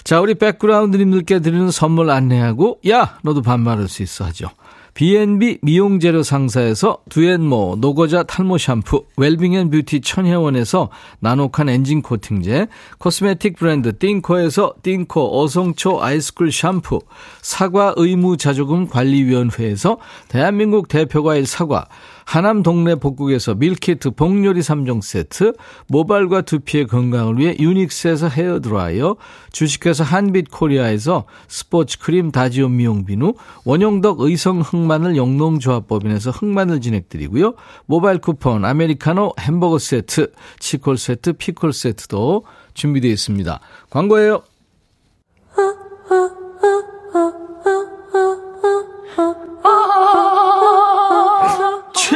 [0.07, 4.47] 자, 우리 백그라운드님들께 드리는 선물 안내하고, 야, 너도 반말할 수 있어 하죠.
[4.93, 10.89] B&B 미용재료 상사에서 두앤모 노고자 탈모 샴푸, 웰빙앤 뷰티 천혜원에서
[11.19, 12.67] 나노칸 엔진 코팅제,
[12.99, 17.01] 코스메틱 브랜드 띵코에서 띵코 어성초 아이스쿨 샴푸,
[17.41, 19.97] 사과 의무 자조금 관리위원회에서
[20.29, 21.85] 대한민국 대표과일 사과,
[22.27, 25.53] 하남 동네 복국에서 밀키트 복요리 3종 세트,
[25.87, 29.15] 모발과 두피의 건강을 위해 유닉스에서 헤어드라이어,
[29.53, 37.53] 주식회사 한빛코리아에서 스포츠 크림 다지온 미용 비누, 원용덕 의성 흑마늘 영농조합법인에서 흑마늘 진행드리고요.
[37.85, 43.61] 모바일 쿠폰, 아메리카노 햄버거 세트, 치콜 세트, 피콜 세트도 준비되어 있습니다.
[43.89, 44.43] 광고예요.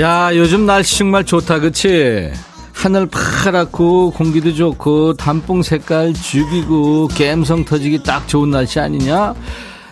[0.00, 2.30] 야, 요즘 날씨 정말 좋다, 그치?
[2.72, 9.34] 하늘 파랗고, 공기도 좋고, 단풍 색깔 죽이고, 갬성 터지기 딱 좋은 날씨 아니냐?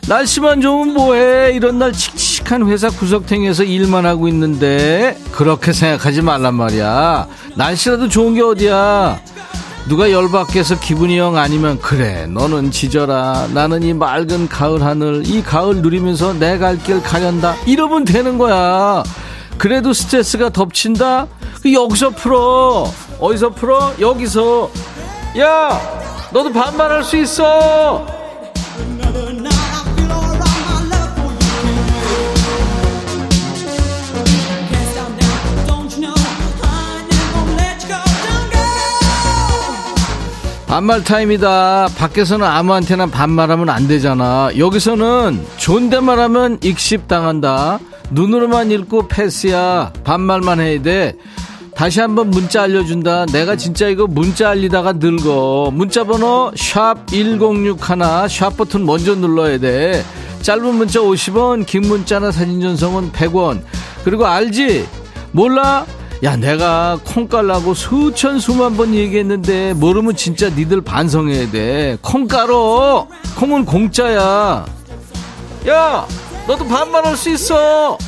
[0.06, 1.52] 날씨만 좋으면 뭐해?
[1.54, 7.26] 이런 날 칙칙한 회사 구석탱이에서 일만 하고 있는데, 그렇게 생각하지 말란 말이야.
[7.56, 9.20] 날씨라도 좋은 게 어디야?
[9.88, 15.76] 누가 열받게서 기분이 영 아니면 그래 너는 지져라 나는 이 맑은 가을 하늘 이 가을
[15.76, 19.02] 누리면서 내 갈 길 가련다 이러면 되는 거야
[19.58, 21.26] 그래도 스트레스가 덮친다?
[21.62, 22.90] 그 여기서 풀어.
[23.18, 23.92] 어디서 풀어?
[24.00, 24.70] 여기서.
[25.38, 25.80] 야!
[26.32, 28.06] 너도 반말할 수 있어!
[40.68, 41.88] 반말 타임이다.
[41.96, 44.50] 밖에서는 아무한테나 반말하면 안 되잖아.
[44.56, 47.78] 여기서는 존댓말하면 익십당한다.
[48.10, 49.92] 눈으로만 읽고 패스야.
[50.04, 51.14] 반말만 해야 돼.
[51.74, 53.26] 다시 한번 문자 알려준다.
[53.26, 55.70] 내가 진짜 이거 문자 알리다가 늙어.
[55.72, 60.04] 문자 번호 샵 1061, 샵 버튼 먼저 눌러야 돼.
[60.42, 63.62] 짧은 문자 50원, 긴 문자나 사진 전송은 100원.
[64.04, 64.86] 그리고 알지?
[65.32, 65.86] 몰라?
[66.24, 73.64] 야 내가 콩 깔라고 수천 수만 번 얘기했는데 모르면 진짜 니들 반성해야 돼콩 깔어 콩은
[73.64, 74.66] 공짜야
[75.68, 76.06] 야
[76.48, 77.98] 너도 반말할 수 있어.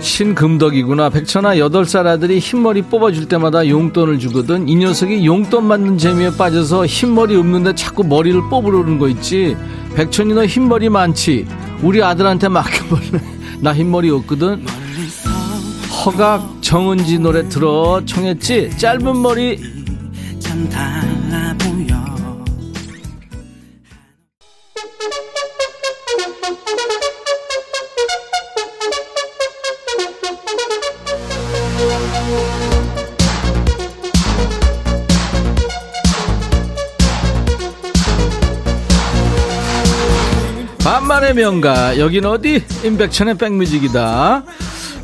[0.00, 1.08] 신금덕이구나.
[1.10, 6.84] 백천아 여덟 살 아들이 흰머리 뽑아줄 때마다 용돈을 주거든 이 녀석이 용돈 맞는 재미에 빠져서
[6.84, 9.56] 흰머리 없는데 자꾸 머리를 뽑으려는 거 있지.
[9.94, 11.46] 백천이 너 흰머리 많지?
[11.80, 13.22] 우리 아들한테 맡겨볼래?
[13.62, 14.66] 나 흰머리 없거든.
[16.04, 18.02] 허각 정은지 노래 들어.
[18.04, 18.76] 청했지?
[18.76, 19.60] 짧은 머리.
[20.40, 22.05] 참 달라 보여
[40.86, 42.64] 반만의 명가 여긴 어디?
[42.84, 44.44] 임백천의 백뮤직이다.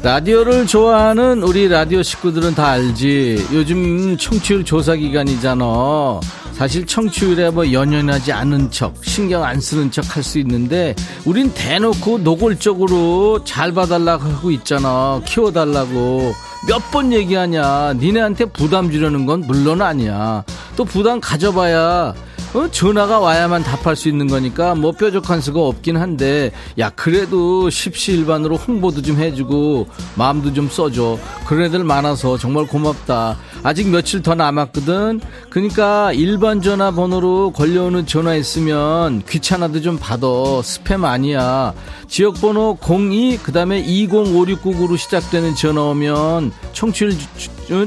[0.02, 3.48] 라디오를 좋아하는 우리 라디오 식구들은 다 알지.
[3.52, 6.20] 요즘 청취율 조사 기간이잖아
[6.52, 12.18] 사실 청취율에 뭐 연연하지 않은 척 신경 안 쓰는 척 할 수 있는데 우린 대놓고
[12.18, 15.20] 노골적으로 잘 봐달라고 하고 있잖아.
[15.24, 16.32] 키워달라고.
[16.68, 17.94] 몇 번 얘기하냐.
[17.94, 20.44] 니네한테 부담 주려는 건 물론 아니야.
[20.76, 22.14] 또 부담 가져봐야
[22.54, 28.56] 어, 전화가 와야만 답할 수 있는 거니까 뭐 뾰족한 수가 없긴 한데 야 그래도 십시일반으로
[28.56, 31.18] 홍보도 좀 해주고 마음도 좀 써줘.
[31.46, 33.38] 그런 애들 많아서 정말 고맙다.
[33.62, 35.20] 아직 며칠 더 남았거든.
[35.48, 40.26] 그러니까 일반 전화번호로 걸려오는 전화 있으면 귀찮아도 좀 받아.
[40.26, 41.72] 스팸 아니야.
[42.06, 47.14] 지역번호 02 그 다음에 205699로 시작되는 전화 오면 청취율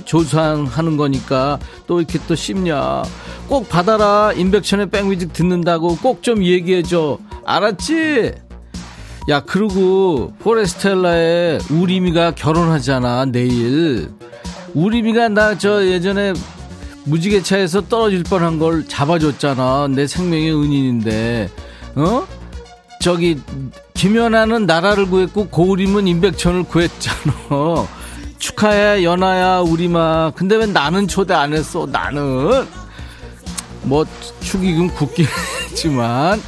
[0.06, 3.04] 조사하는 거니까 또 이렇게 또 씹냐
[3.48, 4.34] 꼭 받아라.
[4.34, 7.20] 임백천의 백뮤직 듣는다고 꼭 좀 얘기해줘.
[7.46, 8.32] 알았지?
[9.30, 14.10] 야 그리고 포레스텔라의 우리미가 결혼하잖아 내일.
[14.74, 16.34] 우리미가 나 저 예전에
[17.06, 19.90] 무지개차에서 떨어질 뻔한 걸 잡아줬잖아.
[19.92, 21.50] 내 생명의 은인인데.
[21.96, 22.26] 어?
[23.00, 23.40] 저기
[23.94, 27.34] 김연아는 나라를 구했고 고우림은 임백천을 구했잖아.
[28.40, 30.32] 축하해 연아야 우리마.
[30.36, 32.66] 근데 왜 나는 초대 안 했어 나는
[33.86, 34.06] 뭐
[34.42, 35.26] 축의금 굳긴
[35.72, 36.42] 했지만.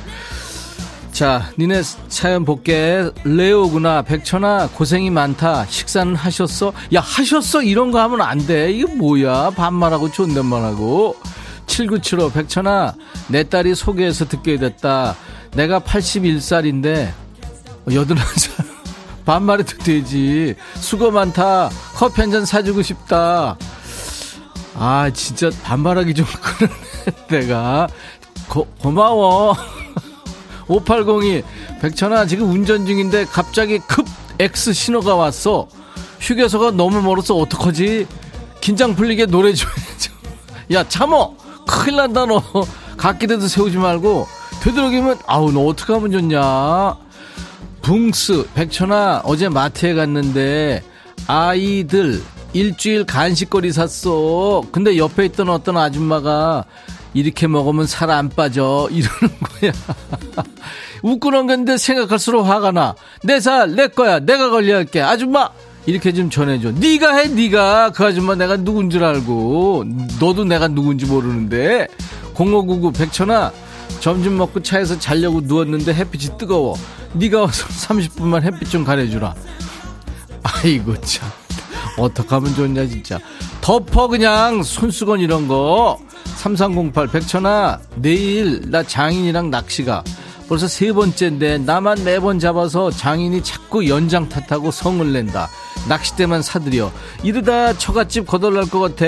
[1.12, 4.04] 자 니네 사연 볼게 레오구나.
[4.04, 5.66] 백천아 고생이 많다.
[5.68, 6.74] 식사는 하셨어?
[6.94, 7.64] 야 하셨어?
[7.64, 8.72] 이런 거 하면 안 돼.
[8.72, 9.52] 이게 뭐야?
[9.52, 11.16] 반말하고 존댓말하고.
[11.66, 12.94] 7975 백천아
[13.28, 15.16] 내 딸이 소개해서 듣게 됐다.
[15.56, 17.12] 내가 81살인데
[17.88, 18.66] 81살
[19.26, 20.56] 반말해도 되지.
[20.76, 21.70] 수고 많다.
[21.96, 23.58] 커피 한 잔 사주고 싶다
[24.78, 26.74] 아 진짜 반말하기 좀 그러네
[27.30, 27.88] 내가.
[28.48, 29.56] 고, 고마워.
[30.68, 31.44] 5802
[31.82, 34.06] 백천아 지금 운전 중인데 갑자기 급
[34.40, 35.68] X 신호가 왔어.
[36.20, 38.08] 휴게소가 너무 멀어서 어떡하지?
[38.60, 40.12] 긴장 풀리게 노래 줘야죠
[40.74, 41.34] 야 참어!
[41.68, 42.42] 큰일 난다 너.
[42.98, 44.28] 갓기대도 세우지 말고.
[44.62, 46.96] 되도록이면 아우 너 어떡하면 좋냐?
[47.82, 50.84] 붕스 백천아 어제 마트에 갔는데
[51.28, 52.22] 아이들
[52.54, 54.64] 일주일 간식거리 샀어.
[54.72, 56.66] 근데 옆에 있던 어떤 아줌마가
[57.14, 58.88] 이렇게 먹으면 살 안 빠져.
[58.92, 59.72] 이러는 거야.
[61.04, 62.96] 웃고 넘겼는데 생각할수록 화가 나.
[63.24, 64.20] 내 살 내 거야.
[64.20, 65.02] 내가 관리할게.
[65.02, 65.50] 아줌마!
[65.86, 66.72] 이렇게 좀 전해줘.
[66.72, 67.92] 네가 해 네가.
[67.92, 69.86] 그 아줌마 내가 누군 줄 알고.
[70.20, 71.88] 너도 내가 누군지 모르는데.
[72.34, 73.52] 0599 백천아
[74.00, 76.76] 점심 먹고 차에서 자려고 누웠는데 햇빛이 뜨거워.
[77.14, 79.34] 네가 와서 30분만 햇빛 좀 가려주라.
[80.44, 81.30] 아이고 참
[81.98, 83.20] 어떡 하면 좋냐 진짜.
[83.62, 84.64] 덮어 그냥.
[84.64, 86.00] 손수건 이런 거.
[86.36, 90.04] 3308 백천아 내일 나 장인이랑 낚시가.
[90.48, 95.50] 벌써 세 번째인데 나만 매번 잡아서 장인이 자꾸 연장 탓하고 성을 낸다.
[95.90, 96.92] 낚싯대만 사들여.
[97.24, 99.06] 이러다 처갓집 거덜날 것 같아.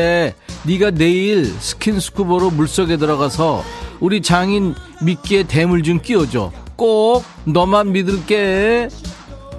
[0.63, 3.63] 네가 내일 스킨스쿠버로 물속에 들어가서
[3.99, 6.51] 우리 장인 미끼에 대물 좀 끼워줘.
[6.75, 8.89] 꼭 너만 믿을게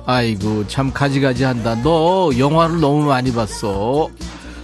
[0.07, 4.09] 아이고 참 가지가지 한다 너 영화를 너무 많이 봤어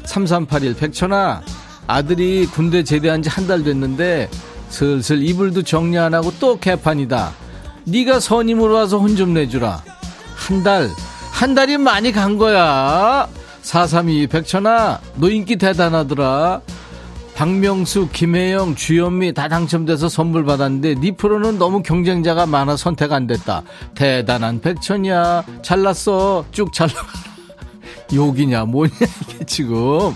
[0.05, 1.43] 3381 백천아
[1.87, 4.29] 아들이 군대 제대한 지 한 달 됐는데
[4.71, 7.33] 슬슬 이불도 정리 안 하고 또 개판이다.
[7.85, 9.81] 네가 선임으로 와서 혼 좀 내주라.
[10.35, 10.91] 한 달,
[11.31, 13.29] 한 달이 많이 간 거야.
[13.63, 16.61] 432 백천아 너 인기 대단하더라
[17.37, 23.63] 박명수, 김혜영, 주현미 다 당첨돼서 선물 받았는데 니 프로는 너무 경쟁자가 많아 선택 안 됐다.
[23.95, 25.45] 대단한 백천이야.
[25.61, 26.47] 잘났어.
[26.51, 26.95] 쭉 잘나.
[28.15, 28.95] 욕이냐 뭐냐
[29.29, 30.15] 이게 지금.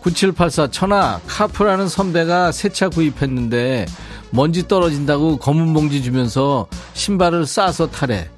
[0.00, 3.84] 9784 천하 카프라는 선배가 새 차 구입했는데
[4.30, 8.30] 먼지 떨어진다고 검은 봉지 주면서 신발을 싸서 타래.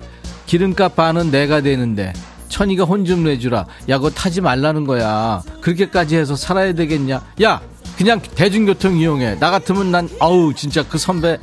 [0.47, 2.13] 기름값 반은 내가 되는데
[2.49, 3.67] 천이가 혼 좀 내주라.
[3.89, 5.43] 야, 그거 타지 말라는 거야.
[5.61, 7.23] 그렇게까지 해서 살아야 되겠냐?
[7.45, 7.61] 야,
[8.01, 9.35] 그냥 대중교통 이용해.
[9.41, 11.37] 나 같으면 난, 아우, 진짜 그 선배,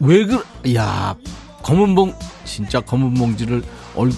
[0.00, 0.44] 왜 그,
[0.74, 1.14] 야,
[1.62, 2.12] 검은 봉,
[2.44, 3.62] 진짜 검은 봉지를,
[3.94, 4.10] 얼,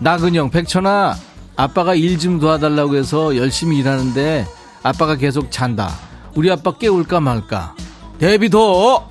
[0.00, 1.14] 나근영, 백천아,
[1.54, 4.44] 아빠가 일 좀 도와달라고 해서 열심히 일하는데,
[4.82, 5.88] 아빠가 계속 잔다.
[6.34, 7.76] 우리 아빠 깨울까 말까.
[8.18, 9.08] 대비도!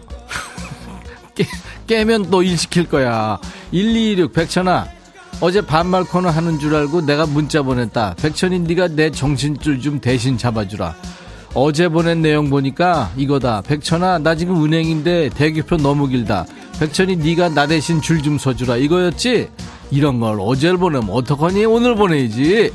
[1.36, 1.46] 깨,
[1.88, 3.40] 깨면 또 일 시킬 거야.
[3.72, 4.88] 1226, 백천아,
[5.40, 8.16] 어제 반말 코너 하는 줄 알고 내가 문자 보냈다.
[8.22, 10.94] 백천이 네가 내 정신줄 좀 대신 잡아주라.
[11.54, 13.62] 어제 보낸 내용 보니까 이거다.
[13.62, 16.45] 백천아, 나 지금 은행인데 대기표 너무 길다.
[16.80, 18.78] 백천이 네가 나 대신 줄 좀 서주라.
[18.78, 19.49] 이거였지?
[19.91, 21.66] 이런 걸 어제를 보내면 어떡하니?
[21.66, 22.72] 오늘 보내야지.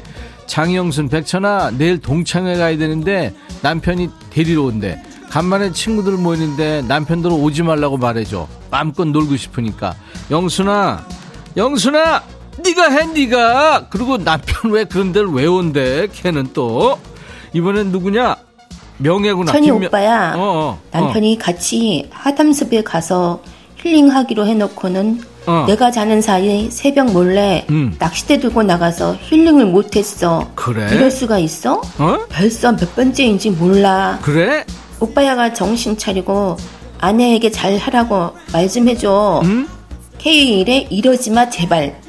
[0.46, 5.02] 장영순, 백천아, 내일 동창회 가야 되는데 남편이 데리러 온대.
[5.30, 8.46] 간만에 친구들 모이는데 남편들 오지 말라고 말해줘.
[8.70, 9.94] 마음껏 놀고 싶으니까.
[10.30, 11.06] 영순아,
[11.56, 12.22] 영순아,
[12.62, 13.86] 네가 해, 네가.
[13.88, 16.08] 그리고 남편 왜 그런 데를 왜 온대?
[16.12, 16.98] 걔는 또.
[17.54, 18.36] 이번엔 누구냐?
[18.98, 19.52] 명예구나.
[19.52, 19.84] 천이 김명...
[19.84, 20.34] 오빠야.
[20.36, 23.42] 어, 어, 남편이 같이 하담숲에 가서
[23.76, 25.64] 힐링하기로 해놓고는 어.
[25.68, 27.94] 내가 자는 사이 새벽 몰래 음.
[27.98, 30.50] 낚싯대 들고 나가서 힐링을 못했어.
[30.54, 30.88] 그래?
[30.92, 31.80] 이럴 수가 있어?
[31.98, 32.18] 어?
[32.30, 34.18] 벌써 몇 번째인지 몰라.
[34.22, 34.64] 그래?
[34.98, 36.56] 오빠야가 정신 차리고
[36.98, 39.42] 아내에게 잘 하라고 말 좀 해줘.
[39.44, 39.68] 응?
[40.18, 42.00] K1에 이러지 마 제발.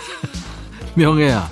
[0.94, 1.50] 명예야.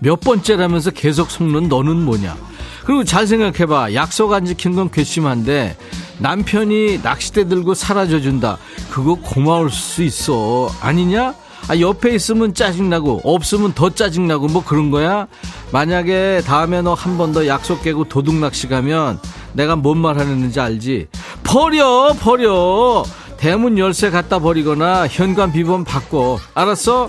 [0.00, 2.36] 몇 번째라면서 계속 속는 너는 뭐냐?
[2.84, 3.94] 그리고 잘 생각해봐.
[3.94, 5.76] 약속 안 지킨 건 괘씸한데
[6.18, 8.58] 남편이 낚싯대 들고 사라져준다.
[8.90, 10.68] 그거 고마울 수 있어.
[10.80, 11.34] 아니냐?
[11.68, 15.26] 아, 옆에 있으면 짜증나고 없으면 더 짜증나고 뭐 그런 거야?
[15.72, 19.18] 만약에 다음에 너 한 번 더 약속 깨고 도둑 낚시 가면
[19.54, 21.06] 내가 뭔 말 하는지 알지?
[21.42, 23.02] 버려 버려
[23.38, 27.08] 대문 열쇠 갖다 버리거나 현관 비번 바꿔 알았어?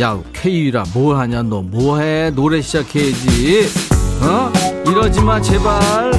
[0.00, 3.68] 야 케이라 뭐 하냐 너 뭐 해 노래 시작해야지
[4.22, 4.52] 어?
[4.86, 6.12] 이러지 마 제발.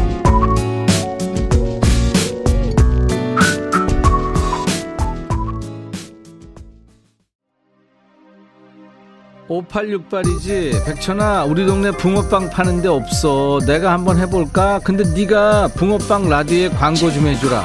[9.47, 10.86] 5868이지.
[10.86, 13.59] 백천아 우리 동네 붕어빵 파는데 없어.
[13.66, 14.80] 내가 한번 해볼까?
[14.84, 17.63] 근데 네가 붕어빵 라디오에 광고 좀 해주라.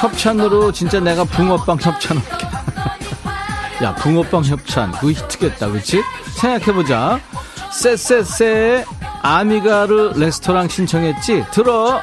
[0.00, 2.46] 협찬으로 진짜 내가 붕어빵 협찬할게.
[3.82, 4.92] 야 붕어빵 협찬.
[4.92, 6.02] 그거 히트겠다 그치?
[6.36, 7.20] 생각해보자.
[7.72, 8.84] 쎄쎄쎄
[9.22, 12.00] 아미가르 레스토랑 신청했지 들어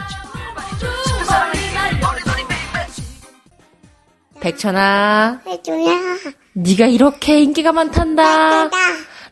[4.39, 5.91] 백천아, 해줘라.
[6.53, 8.69] 네가 이렇게 인기가 많단다.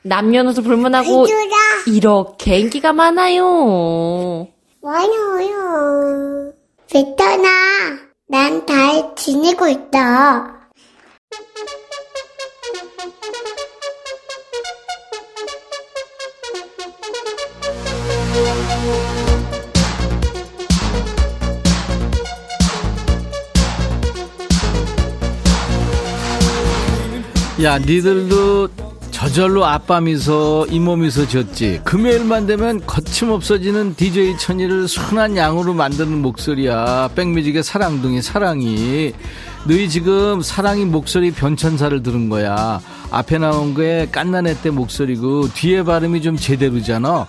[0.01, 1.51] 남녀노소 불문하고 해줘라.
[1.85, 4.47] 이렇게 인기가 많아요.
[4.81, 6.51] 많아요.
[6.91, 7.47] 베터나,
[8.27, 10.62] 난잘 지내고 있다.
[27.63, 28.67] 야, 니들도
[29.11, 31.79] 저절로 아빠 미소, 이모 미소 졌지.
[31.85, 37.11] 금요일만 되면 거침없어지는 DJ 천이를 순한 양으로 만드는 목소리야.
[37.15, 39.13] 백뮤직의 사랑둥이, 사랑이.
[39.65, 42.81] 너희 지금 사랑이 목소리 변천사를 들은 거야.
[43.11, 47.27] 앞에 나온 게 깐나네 때 목소리고, 뒤에 발음이 좀 제대로잖아.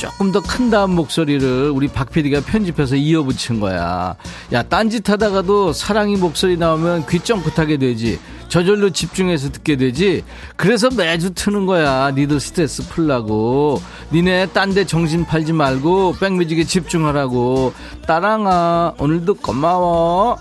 [0.00, 4.16] 조금 더 큰 다음 목소리를 우리 박 PD가 편집해서 이어붙인 거야.
[4.50, 8.18] 야, 딴짓 하다가도 사랑이 목소리 나오면 귀 쫑긋하게 되지.
[8.48, 10.24] 저절로 집중해서 듣게 되지.
[10.56, 12.10] 그래서 매주 트는 거야.
[12.12, 13.82] 니들 스트레스 풀라고.
[14.10, 17.74] 니네 딴 데 정신 팔지 말고 백뮤직에 집중하라고.
[18.06, 20.38] 따랑아, 오늘도 고마워.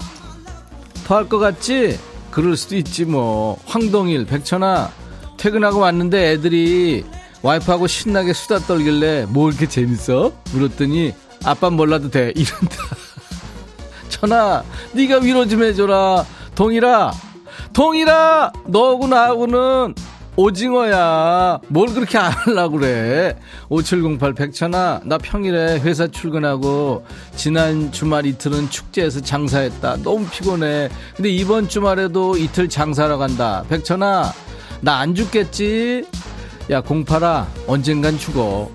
[1.05, 1.99] 더 할 것 같지?
[2.31, 3.59] 그럴 수도 있지 뭐.
[3.65, 4.89] 황동일, 백천아,
[5.35, 7.03] 퇴근하고 왔는데 애들이
[7.41, 10.31] 와이프하고 신나게 수다 떨길래 뭐 이렇게 재밌어?
[10.51, 11.13] 물었더니
[11.45, 12.75] 아빠 몰라도 돼 이런다.
[14.09, 14.63] 천아,
[14.93, 16.25] 네가 위로 좀 해줘라.
[16.55, 17.13] 동일아,
[17.71, 19.95] 동일아, 너하고 나하고는
[20.35, 21.59] 오징어야.
[21.67, 23.37] 뭘 그렇게 안 하려고 그래.
[23.69, 29.97] 5708 백천아, 나 평일에 회사 출근하고 지난 주말 이틀은 축제에서 장사했다.
[30.03, 30.89] 너무 피곤해.
[31.15, 33.63] 근데 이번 주말에도 이틀 장사하러 간다.
[33.69, 34.33] 백천아,
[34.81, 36.05] 나 안 죽겠지?
[36.69, 38.69] 야 공파라 언젠간 죽어.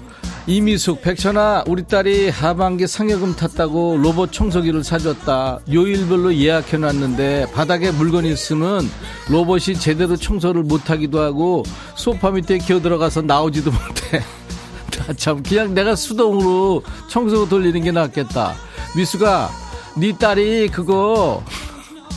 [0.46, 5.60] 이미숙 백천아 우리 딸이 하반기 상여금 탔다고 로봇 청소기를 사줬다.
[5.72, 8.82] 요일별로 예약해놨는데 바닥에 물건 있으면
[9.30, 11.62] 로봇이 제대로 청소를 못하기도 하고
[11.96, 14.22] 소파 밑에 기어 들어가서 나오지도 못해.
[15.06, 18.54] 나참 그냥 내가 수동으로 청소 돌리는 게 낫겠다.
[18.96, 19.48] 미숙아
[19.96, 21.42] 네 딸이 그거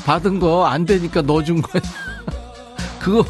[0.05, 1.81] 받은 거 안 되니까 넣어준 거야.
[2.99, 3.23] 그거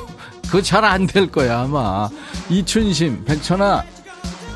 [0.47, 2.09] 그거 잘 안 될 거야 아마
[2.49, 3.83] 이춘심 백천아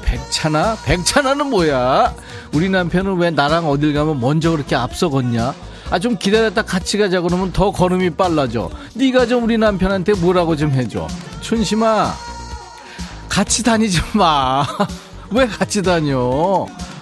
[0.03, 0.77] 백찬아?
[0.85, 2.13] 백찬아는 뭐야?
[2.53, 5.53] 우리 남편은 왜 나랑 어딜 가면 먼저 그렇게 앞서 걷냐?
[5.89, 8.69] 아 좀 기다렸다 같이 가자 그러면 더 걸음이 빨라져.
[8.95, 11.07] 네가 좀 우리 남편한테 뭐라고 좀 해줘.
[11.41, 12.13] 춘심아,
[13.29, 14.65] 같이 다니지 마.
[15.31, 16.17] 왜 같이 다녀?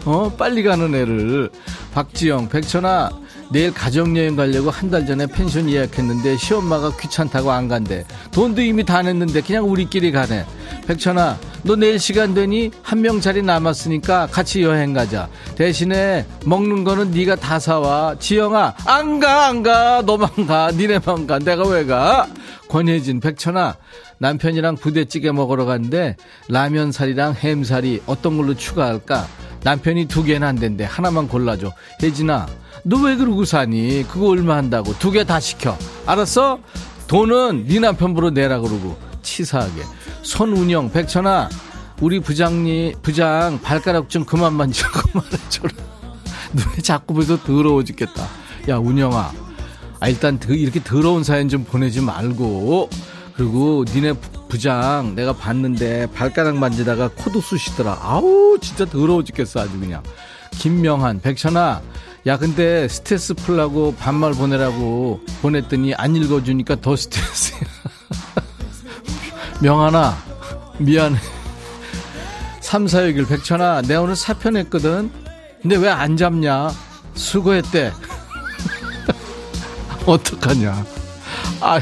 [0.06, 1.50] 어 빨리 가는 애를.
[1.94, 3.10] 박지영, 백천아.
[3.52, 8.06] 내일 가족여행 가려고 한 달 전에 펜션 예약했는데 시엄마가 귀찮다고 안 간대.
[8.32, 10.46] 돈도 이미 다 냈는데 그냥 우리끼리 가네.
[10.88, 12.72] 백천아, 너 내일 시간 되니?
[12.84, 15.30] 한 명 자리 남았으니까 같이 여행 가자.
[15.56, 18.16] 대신에 먹는 거는 네가 다 사와.
[18.20, 20.02] 지영아, 안 가, 안 가.
[20.06, 20.72] 너만 가.
[20.72, 21.38] 니네만 가.
[21.40, 22.28] 내가 왜 가?
[22.68, 23.78] 권혜진, 백천아,
[24.20, 26.16] 남편이랑 부대찌개 먹으러 갔는데
[26.50, 29.28] 라면 살이랑 햄 살이 어떤 걸로 추가할까?
[29.64, 30.84] 남편이 두 개는 안 된대.
[30.84, 31.74] 하나만 골라줘.
[32.02, 32.48] 혜진아,
[32.84, 34.06] 너 왜 그러고 사니?
[34.08, 34.98] 그거 얼마 한다고.
[35.00, 35.78] 두 개 다 시켜.
[36.06, 36.60] 알았어?
[37.08, 38.98] 돈은 네 남편부로 내라 그러고.
[39.22, 39.84] 치사하게.
[40.22, 41.50] 손운영, 백천아,
[42.02, 45.74] 우리 부장님, 부장 발가락 좀 그만 만지고 말해줘라.
[46.54, 48.28] 눈에 자꾸 보여서 더러워 죽겠다.
[48.70, 49.32] 야, 운영아.
[50.00, 52.90] 아, 일단 더- 이렇게 더러운 사연 좀 보내지 말고.
[53.36, 58.00] 그리고 니네 부- 부장 내가 봤는데 발가락 만지다가 코도 쑤시더라.
[58.02, 60.02] 아우, 진짜 더러워 죽겠어, 아주 그냥.
[60.52, 61.82] 김명한, 백천아.
[62.28, 67.60] 야, 근데 스트레스 풀라고 반말 보내라고 보냈더니 안 읽어주니까 더 스트레스야.
[69.62, 70.18] 명한아,
[70.80, 71.18] 미안해.
[72.62, 75.12] 3, 4, 6일 백천아, 내 오늘 사표 냈거든?
[75.62, 76.72] 근데 왜 안 잡냐?
[77.16, 77.92] 수고했대.
[80.06, 80.86] 어떡하냐.
[81.62, 81.82] 아휴,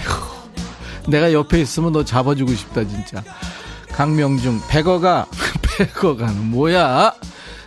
[1.07, 3.23] 내가 옆에 있으면 너 잡아주고 싶다, 진짜.
[3.91, 5.25] 강명중, 백어가,
[5.77, 7.13] 백어가는 뭐야?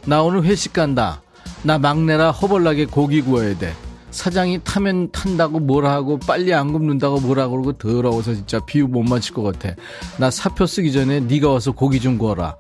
[0.06, 1.20] 나 오늘 회식 간다.
[1.62, 3.74] 나 막내라 허벌나게 고기 구워야 돼.
[4.11, 9.34] 사장이 타면 탄다고 뭐라 하고 빨리 안 굽는다고 뭐라 그러고 더러워서 진짜 비유 못 맞힐
[9.34, 9.74] 것 같아.
[10.18, 12.56] 나 사표 쓰기 전에 네가 와서 고기 좀 구워라.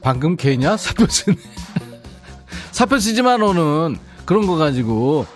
[0.00, 0.76] 방금 걔냐?
[0.78, 1.36] 사표 쓰네.
[2.72, 3.98] 사표 쓰지 마 너는.
[4.24, 5.26] 그런 거 가지고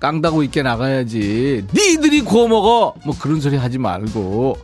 [0.00, 1.66] 깡다고 있게 나가야지.
[1.72, 2.94] 니들이 구워 먹어.
[3.04, 4.58] 뭐 그런 소리 하지 말고.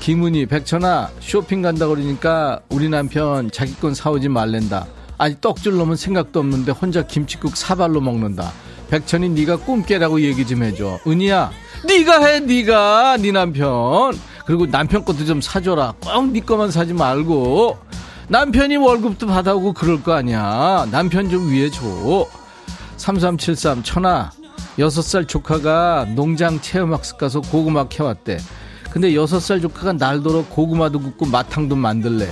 [0.00, 4.86] 김은희, 백천아 쇼핑 간다 그러니까 우리 남편 자기 건 사오지 말랜다.
[5.18, 8.52] 아니 떡줄 놈은 생각도 없는데 혼자 김치국 사발로 먹는다.
[8.88, 11.00] 백천이 네가 꿈 깨라고 얘기 좀 해줘.
[11.06, 11.50] 은희야,
[11.86, 14.18] 네가 해, 네가 네 남편.
[14.46, 15.94] 그리고 남편 것도 좀 사줘라.
[16.00, 17.76] 꼭네 거만 사지 말고.
[18.28, 20.86] 남편이 월급도 받아오고 그럴 거 아니야.
[20.90, 22.26] 남편 좀 위해 줘.
[22.96, 24.30] 3373 천하
[24.78, 28.38] 여섯 살 조카가 농장 체험학습 가서 고구마 캐왔대.
[28.90, 32.28] 근데 여섯 살 조카가 날도로 고구마도 굽고 마탕도 만들래.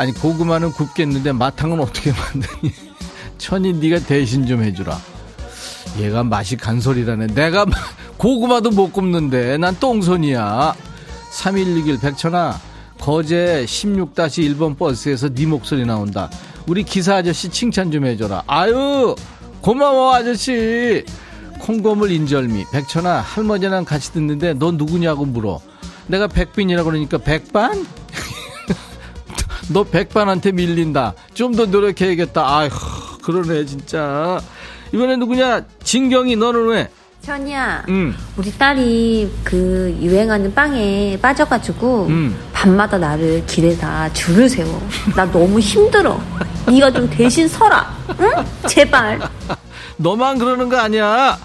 [0.00, 2.72] 아니 고구마는 굽겠는데 마탕은 어떻게 만드니?
[3.36, 4.98] 천이 네가 대신 좀 해주라.
[5.98, 7.26] 얘가 맛이 간소리라네.
[7.34, 7.76] 내가 마-
[8.16, 10.74] 고구마도 못 굽는데 난 똥손이야.
[11.32, 12.58] 3161 백천아
[12.98, 16.30] 거제 16-1번 버스에서 네 목소리 나온다.
[16.66, 18.42] 우리 기사 아저씨 칭찬 좀 해줘라.
[18.46, 19.14] 아유
[19.60, 21.04] 고마워 아저씨.
[21.58, 25.60] 콩고물 인절미 백천아 할머니랑 같이 듣는데 너 누구냐고 물어.
[26.06, 27.86] 내가 백빈이라고 그러니까 백반?
[29.72, 31.14] 너 백반한테 밀린다.
[31.34, 32.42] 좀 더 노력해야겠다.
[32.58, 32.70] 아휴
[33.22, 34.40] 그러네 진짜.
[34.92, 35.62] 이번에 누구냐?
[35.84, 36.88] 진경이 너는 왜?
[37.22, 38.14] 천이야, 응.
[38.38, 42.34] 우리 딸이 그 유행하는 빵에 빠져가지고 음.
[42.54, 44.80] 밤마다 나를 길에다 줄을 세워.
[45.14, 46.18] 나 너무 힘들어.
[46.66, 47.94] 네가 좀 대신 서라.
[48.20, 48.30] 응?
[48.66, 49.20] 제발.
[49.98, 51.38] 너만 그러는 거 아니야.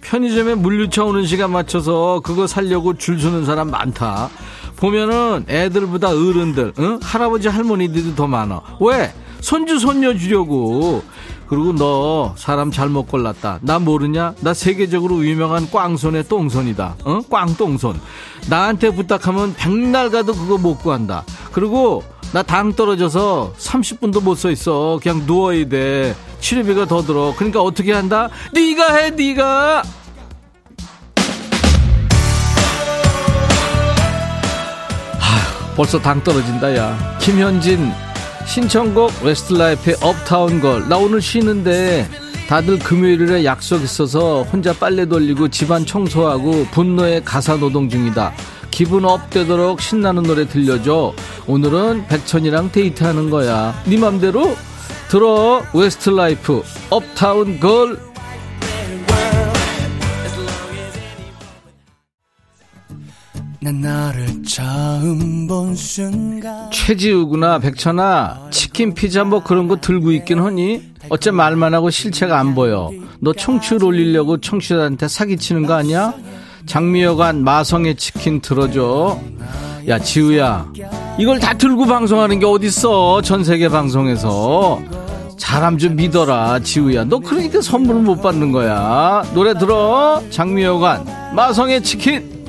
[0.00, 4.28] 편의점에 물류차 오는 시간 맞춰서 그거 살려고 줄 서는 사람 많다.
[4.80, 6.98] 보면은 애들보다 어른들, 응?
[7.02, 8.62] 할아버지 할머니들이 더 많아.
[8.80, 9.12] 왜?
[9.40, 11.02] 손주 손녀 주려고.
[11.48, 13.58] 그리고 너 사람 잘못 골랐다.
[13.62, 14.34] 나 모르냐?
[14.40, 16.96] 나 세계적으로 유명한 꽝손의 똥손이다.
[17.04, 17.20] 어?
[17.28, 18.00] 꽝똥손.
[18.48, 21.24] 나한테 부탁하면 백날 가도 그거 못 구한다.
[21.52, 22.02] 그리고
[22.32, 25.00] 나 당 떨어져서 30분도 못 서 있어.
[25.02, 26.14] 그냥 누워야 돼.
[26.40, 27.34] 치료비가 더 들어.
[27.36, 28.28] 그러니까 어떻게 한다?
[28.54, 29.82] 네가 해, 네가.
[35.80, 37.16] 벌써 당 떨어진다, 야.
[37.22, 37.90] 김현진
[38.46, 40.86] 신청곡 웨스트라이프의 Uptown Girl.
[40.90, 42.06] 나 오늘 쉬는데
[42.50, 48.34] 다들 금요일에 약속 있어서 혼자 빨래 돌리고 집안 청소하고 분노의 가사 노동 중이다.
[48.70, 51.14] 기분 up 되도록 신나는 노래 들려줘.
[51.46, 53.74] 오늘은 백천이랑 데이트하는 거야.
[53.86, 54.54] 네 맘대로
[55.08, 55.62] 들어.
[55.72, 58.09] 웨스트라이프 Uptown Girl.
[66.72, 68.48] 최지우구나 백천아.
[68.50, 70.82] 치킨 피자 뭐 그런 거 들고 있긴 하니?
[71.10, 72.90] 어째 말만 하고 실체가 안 보여.
[73.20, 76.14] 너 청취율 올리려고 청취자한테 사기치는 거 아니야?
[76.64, 79.18] 장미여관 마성의 치킨 들어줘.
[79.88, 80.66] 야 지우야.
[81.18, 83.20] 이걸 다 들고 방송하는 게 어딨어?
[83.22, 84.80] 전 세계 방송에서.
[85.36, 87.04] 사람 좀 믿어라 지우야.
[87.04, 89.22] 너 그러니까 선물을 못 받는 거야.
[89.34, 90.22] 노래 들어.
[90.30, 92.39] 장미여관 마성의 치킨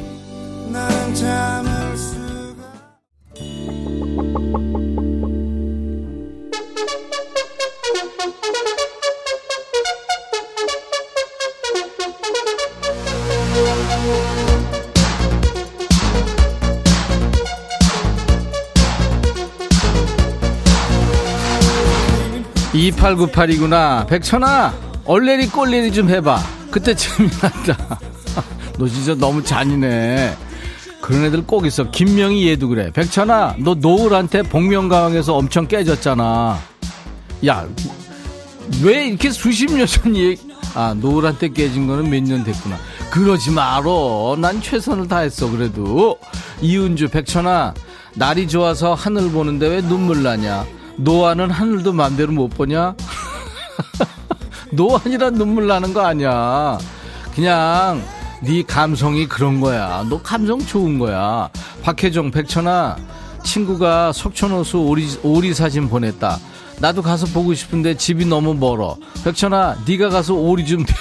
[0.71, 2.71] 나는 참을 수가
[22.73, 24.05] 이팔구팔이구나.
[24.07, 24.73] 백천아
[25.05, 26.41] 얼레리 꼴레리 좀 해봐.
[26.71, 27.99] 그때 재미난다.
[28.77, 30.33] 너 진짜 너무 잔인해
[31.01, 31.89] 그런 애들 꼭 있어.
[31.89, 32.91] 김명희 얘도 그래.
[32.91, 36.57] 백천아 너 노을한테 복면가왕에서 엄청 깨졌잖아.
[37.45, 37.67] 야
[38.83, 40.39] 왜 이렇게 수십 년 전 얘기
[40.75, 42.77] 아 노을한테 깨진 거는 몇 년 됐구나.
[43.09, 44.37] 그러지 말어.
[44.39, 46.17] 난 최선을 다했어 그래도.
[46.61, 47.73] 이은주 백천아
[48.13, 50.65] 날이 좋아서 하늘 보는데 왜 눈물 나냐?
[50.97, 52.93] 노안은 하늘도 맘대로 못 보냐?
[54.71, 56.77] 노안이란 눈물 나는 거 아니야.
[57.35, 58.01] 그냥
[58.41, 61.49] 네 감성이 그런 거야 너 감성 좋은 거야
[61.83, 62.97] 박혜정 백천아
[63.43, 66.39] 친구가 속초호수 오리, 오리 사진 보냈다
[66.79, 70.83] 나도 가서 보고 싶은데 집이 너무 멀어 백천아 네가 가서 오리 좀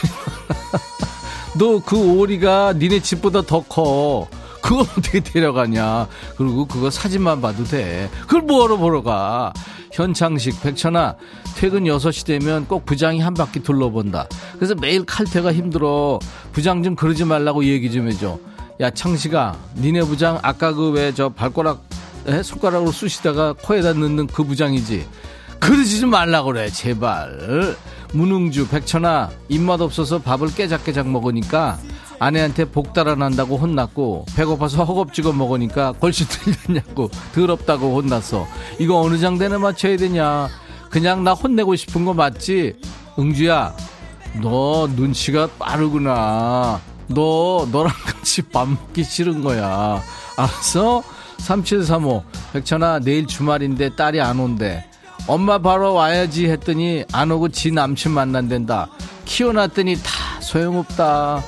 [1.59, 4.29] 너 그 오리가 니네 집보다 더 커.
[4.63, 6.07] 그거 어떻게 데려가냐.
[6.37, 8.09] 그리고 그거 사진만 봐도 돼.
[8.23, 9.53] 그걸 뭐하러 보러 가.
[9.93, 11.17] 현창식, 백천아,
[11.57, 14.27] 퇴근 6시 되면 꼭 부장이 한 바퀴 둘러본다.
[14.57, 16.19] 그래서 매일 칼퇴가 힘들어.
[16.53, 18.39] 부장 좀 그러지 말라고 얘기 좀 해줘.
[18.81, 21.83] 야, 창식아, 니네 부장 아까 그 왜 저 발가락,
[22.27, 22.43] 에?
[22.43, 25.07] 손가락으로 쑤시다가 코에다 넣는 그 부장이지.
[25.59, 27.77] 그러지 좀 말라 그래 제발
[28.15, 31.79] 문흥주 백천아 입맛 없어서 밥을 깨작깨작 먹으니까
[32.21, 38.47] 아내한테 복 달아난다고 혼났고 배고파서 허겁지겁 먹으니까 골치 들렸냐고 더럽다고 혼났어.
[38.79, 40.49] 이거 어느 장단에 맞춰야 되냐?
[40.91, 42.75] 그냥 나 혼내고 싶은 거 맞지?
[43.19, 43.75] 응주야
[44.43, 46.81] 너 눈치가 빠르구나.
[47.09, 50.03] 너 너랑 같이 밥 먹기 싫은 거야.
[50.37, 51.03] 알았어?
[51.39, 54.85] 3735 백천아 내일 주말인데 딸이 안 온대.
[55.27, 58.91] 엄마 바로 와야지 했더니 안 오고 지 남친 만난댄다.
[59.25, 61.43] 키워놨더니 다 소용없다.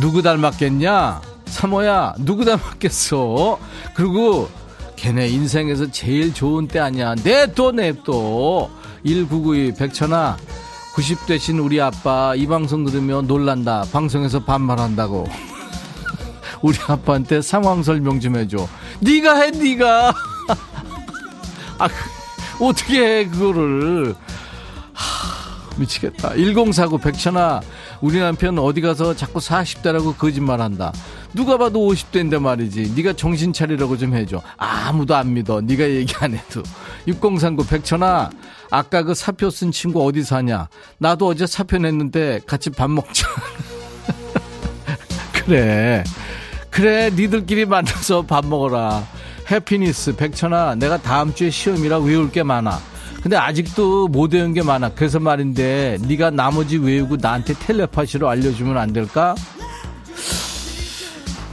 [0.00, 1.20] 누구 닮았겠냐?
[1.46, 3.58] 사모야, 누구 닮았겠어?
[3.94, 4.48] 그리고
[4.96, 7.14] 걔네 인생에서 제일 좋은 때 아니야.
[7.16, 8.70] 냅둬, 냅둬.
[9.04, 10.36] 1992 백천아,
[10.94, 13.84] 90 대신 우리 아빠 이 방송 들으면 놀란다.
[13.92, 15.26] 방송에서 반말한다고.
[16.62, 18.68] 우리 아빠한테 상황 설명 좀 해줘.
[19.00, 20.14] 네가 해, 네가.
[21.78, 21.88] 아,
[22.60, 24.14] 어떻게 해 그거를
[24.92, 27.60] 하, 미치겠다 1049 백천아
[28.02, 30.92] 우리 남편 어디 가서 자꾸 40대라고 거짓말한다.
[31.34, 32.94] 누가 봐도 50대인데 말이지.
[32.96, 34.42] 네가 정신 차리라고 좀 해줘.
[34.56, 35.60] 아무도 안 믿어.
[35.60, 36.62] 네가 얘기 안 해도.
[37.06, 38.30] 6039 백천아
[38.70, 40.68] 아까 그 사표 쓴 친구 어디 사냐?
[40.98, 43.28] 나도 어제 사표 냈는데 같이 밥 먹자.
[45.32, 46.02] 그래.
[46.70, 49.06] 그래 니들끼리 만나서 밥 먹어라.
[49.48, 50.16] 해피니스.
[50.16, 52.80] 백천아 내가 다음 주에 시험이라 외울 게 많아
[53.22, 54.90] 근데 아직도 못 외운 게 많아.
[54.94, 59.34] 그래서 말인데 네가 나머지 외우고 나한테 텔레파시로 알려주면 안 될까?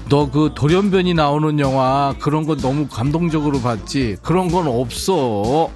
[0.10, 4.18] 너 그 돌연변이 나오는 영화 그런 거 너무 감동적으로 봤지?
[4.24, 5.70] 그런 건 없어.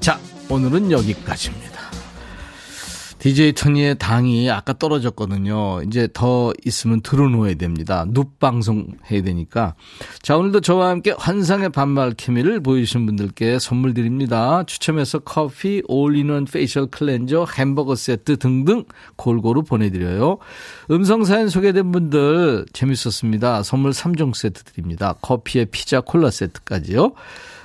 [0.00, 0.18] 자
[0.50, 1.71] 오늘은 여기까지입니다
[3.22, 5.82] DJ 토니의 당이 아까 떨어졌거든요.
[5.82, 8.04] 이제 더 있으면 들어놓아야 됩니다.
[8.08, 9.76] 눕 방송 해야 되니까.
[10.22, 14.64] 자, 오늘도 저와 함께 환상의 반말 케미를 보여주신 분들께 선물 드립니다.
[14.66, 20.38] 추첨해서 커피, all-in-one facial cleanser, 햄버거 세트 등등 골고루 보내드려요.
[20.90, 23.62] 음성사연 소개된 분들 재밌었습니다.
[23.62, 25.14] 선물 3종 세트 드립니다.
[25.22, 27.12] 커피에 피자, 콜라 세트까지요.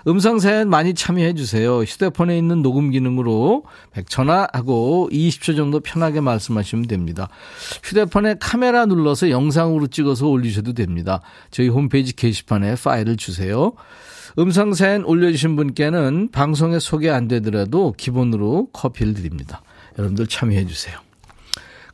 [0.08, 1.80] 음성 사연 많이 참여해 주세요.
[1.80, 3.64] 휴대폰에 있는 녹음 기능으로
[3.94, 7.28] 백천아 하고 20초 정도 편하게 말씀하시면 됩니다.
[7.84, 11.20] 휴대폰에 카메라 눌러서 영상으로 찍어서 올리셔도 됩니다.
[11.52, 13.74] 저희 홈페이지 게시판에 파일을 주세요.
[14.40, 19.62] 음성 사연 올려주신 분께는 방송에 소개 안 되더라도 기본으로 커피를 드립니다.
[19.98, 20.98] 여러분들 참여해 주세요.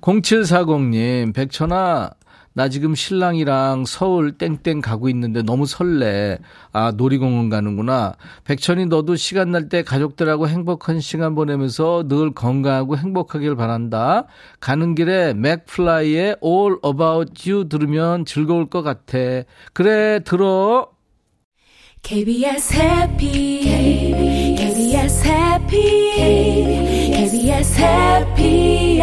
[0.02, 2.12] 0740님, 백천아,
[2.56, 6.38] 나 지금 신랑이랑 서울 땡땡 가고 있는데 너무 설레.
[6.72, 8.16] 아, 놀이공원 가는구나.
[8.44, 14.26] 백천이 너도 시간 날 때 가족들하고 행복한 시간 보내면서 늘 건강하고 행복하길 바란다.
[14.60, 19.18] 가는 길에 맥플라이의 All About You 들으면 즐거울 것 같아.
[19.74, 20.90] 그래, 들어.
[22.04, 23.62] KBS 해피
[24.58, 25.82] KBS 해피
[27.14, 29.00] KBS 해피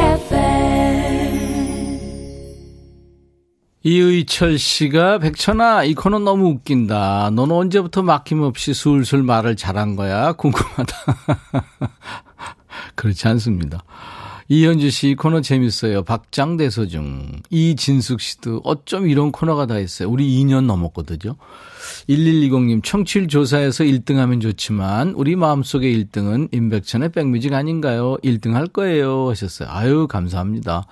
[3.82, 7.30] 이의철 씨가 백천아 이 코너 너무 웃긴다.
[7.32, 10.32] 너는 언제부터 막힘없이 술술 말을 잘한 거야?
[10.32, 10.94] 궁금하다.
[12.94, 13.82] 그렇지 않습니다.
[14.48, 16.02] 이현주 씨 이 코너 재밌어요.
[16.02, 17.30] 박장대소 중.
[17.50, 20.10] 이진숙 씨도 어쩜 이런 코너가 다 있어요.
[20.10, 21.36] 우리 2년 넘었거든요.
[22.08, 28.16] 1120님 청취율 조사에서 1등 하면 좋지만 우리 마음속의 1등은 임백천의 백뮤직 아닌가요?
[28.24, 29.68] 1등 할 거예요 하셨어요.
[29.70, 30.84] 아유 감사합니다.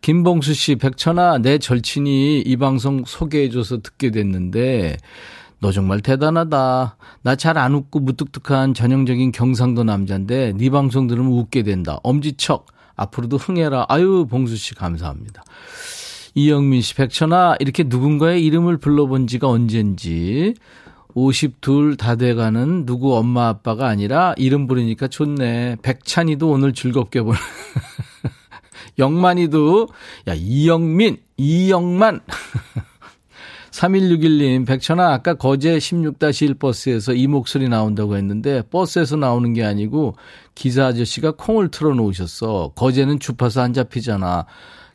[0.00, 4.96] 김봉수 씨, 백천아, 내 절친이 이 방송 소개해줘서 듣게 됐는데,
[5.60, 6.96] 너 정말 대단하다.
[7.22, 11.98] 나 잘 안 웃고 무뚝뚝한 전형적인 경상도 남자인데, 네 방송 들으면 웃게 된다.
[12.02, 12.66] 엄지척.
[12.94, 13.86] 앞으로도 흥해라.
[13.88, 15.42] 아유, 봉수 씨, 감사합니다.
[16.34, 20.54] 이영민 씨, 백천아, 이렇게 누군가의 이름을 불러본 지가 언젠지,
[21.14, 25.76] 52 다 돼가는 누구 엄마 아빠가 아니라 이름 부르니까 좋네.
[25.82, 27.38] 백찬이도 오늘 즐겁게 보내.
[28.98, 29.88] 영만이도,
[30.28, 32.20] 야, 이영민, 이영만.
[33.70, 40.16] 3161님, 백천아, 아까 거제 16-1 버스에서 이 목소리 나온다고 했는데, 버스에서 나오는 게 아니고,
[40.54, 42.72] 기사 아저씨가 콩을 틀어 놓으셨어.
[42.74, 44.46] 거제는 주파수 안 잡히잖아.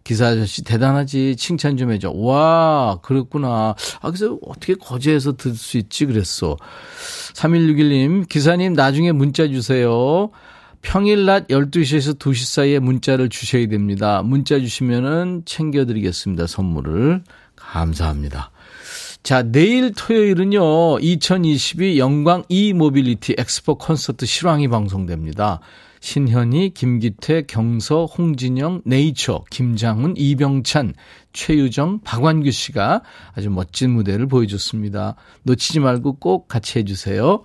[0.03, 1.35] 기사 아저씨 대단하지.
[1.35, 2.11] 칭찬 좀 해줘.
[2.15, 3.75] 와, 그렇구나.
[4.01, 6.07] 아, 그래서 어떻게 거제에서 들 수 있지?
[6.07, 6.57] 그랬어.
[7.35, 10.31] 3161님, 기사님 나중에 문자 주세요.
[10.81, 14.21] 평일 낮 12시에서 2시 사이에 문자를 주셔야 됩니다.
[14.23, 16.47] 문자 주시면은 챙겨드리겠습니다.
[16.47, 17.23] 선물을.
[17.55, 18.51] 감사합니다.
[19.23, 25.59] 자, 내일 토요일은요, 2022 영광 e-모빌리티 엑스포 콘서트 실황이 방송됩니다.
[25.99, 30.95] 신현희, 김기태, 경서, 홍진영, 네이처, 김장훈, 이병찬,
[31.31, 33.03] 최유정, 박완규 씨가
[33.35, 35.15] 아주 멋진 무대를 보여줬습니다.
[35.43, 37.43] 놓치지 말고 꼭 같이 해주세요.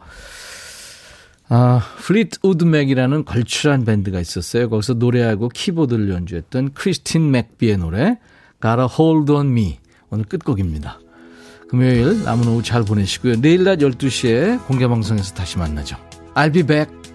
[1.49, 4.69] 아, Fleetwood Mac이라는 걸출한 밴드가 있었어요.
[4.69, 8.19] 거기서 노래하고 키보드를 연주했던 크리스틴 맥비의 노래
[8.61, 9.79] Got a Hold on Me
[10.11, 10.99] 오늘 끝곡입니다.
[11.69, 13.41] 금요일 남은 오후 잘 보내시고요.
[13.41, 15.97] 내일 낮 12시에 공개방송에서 다시 만나죠.
[16.35, 17.06] I'll be back.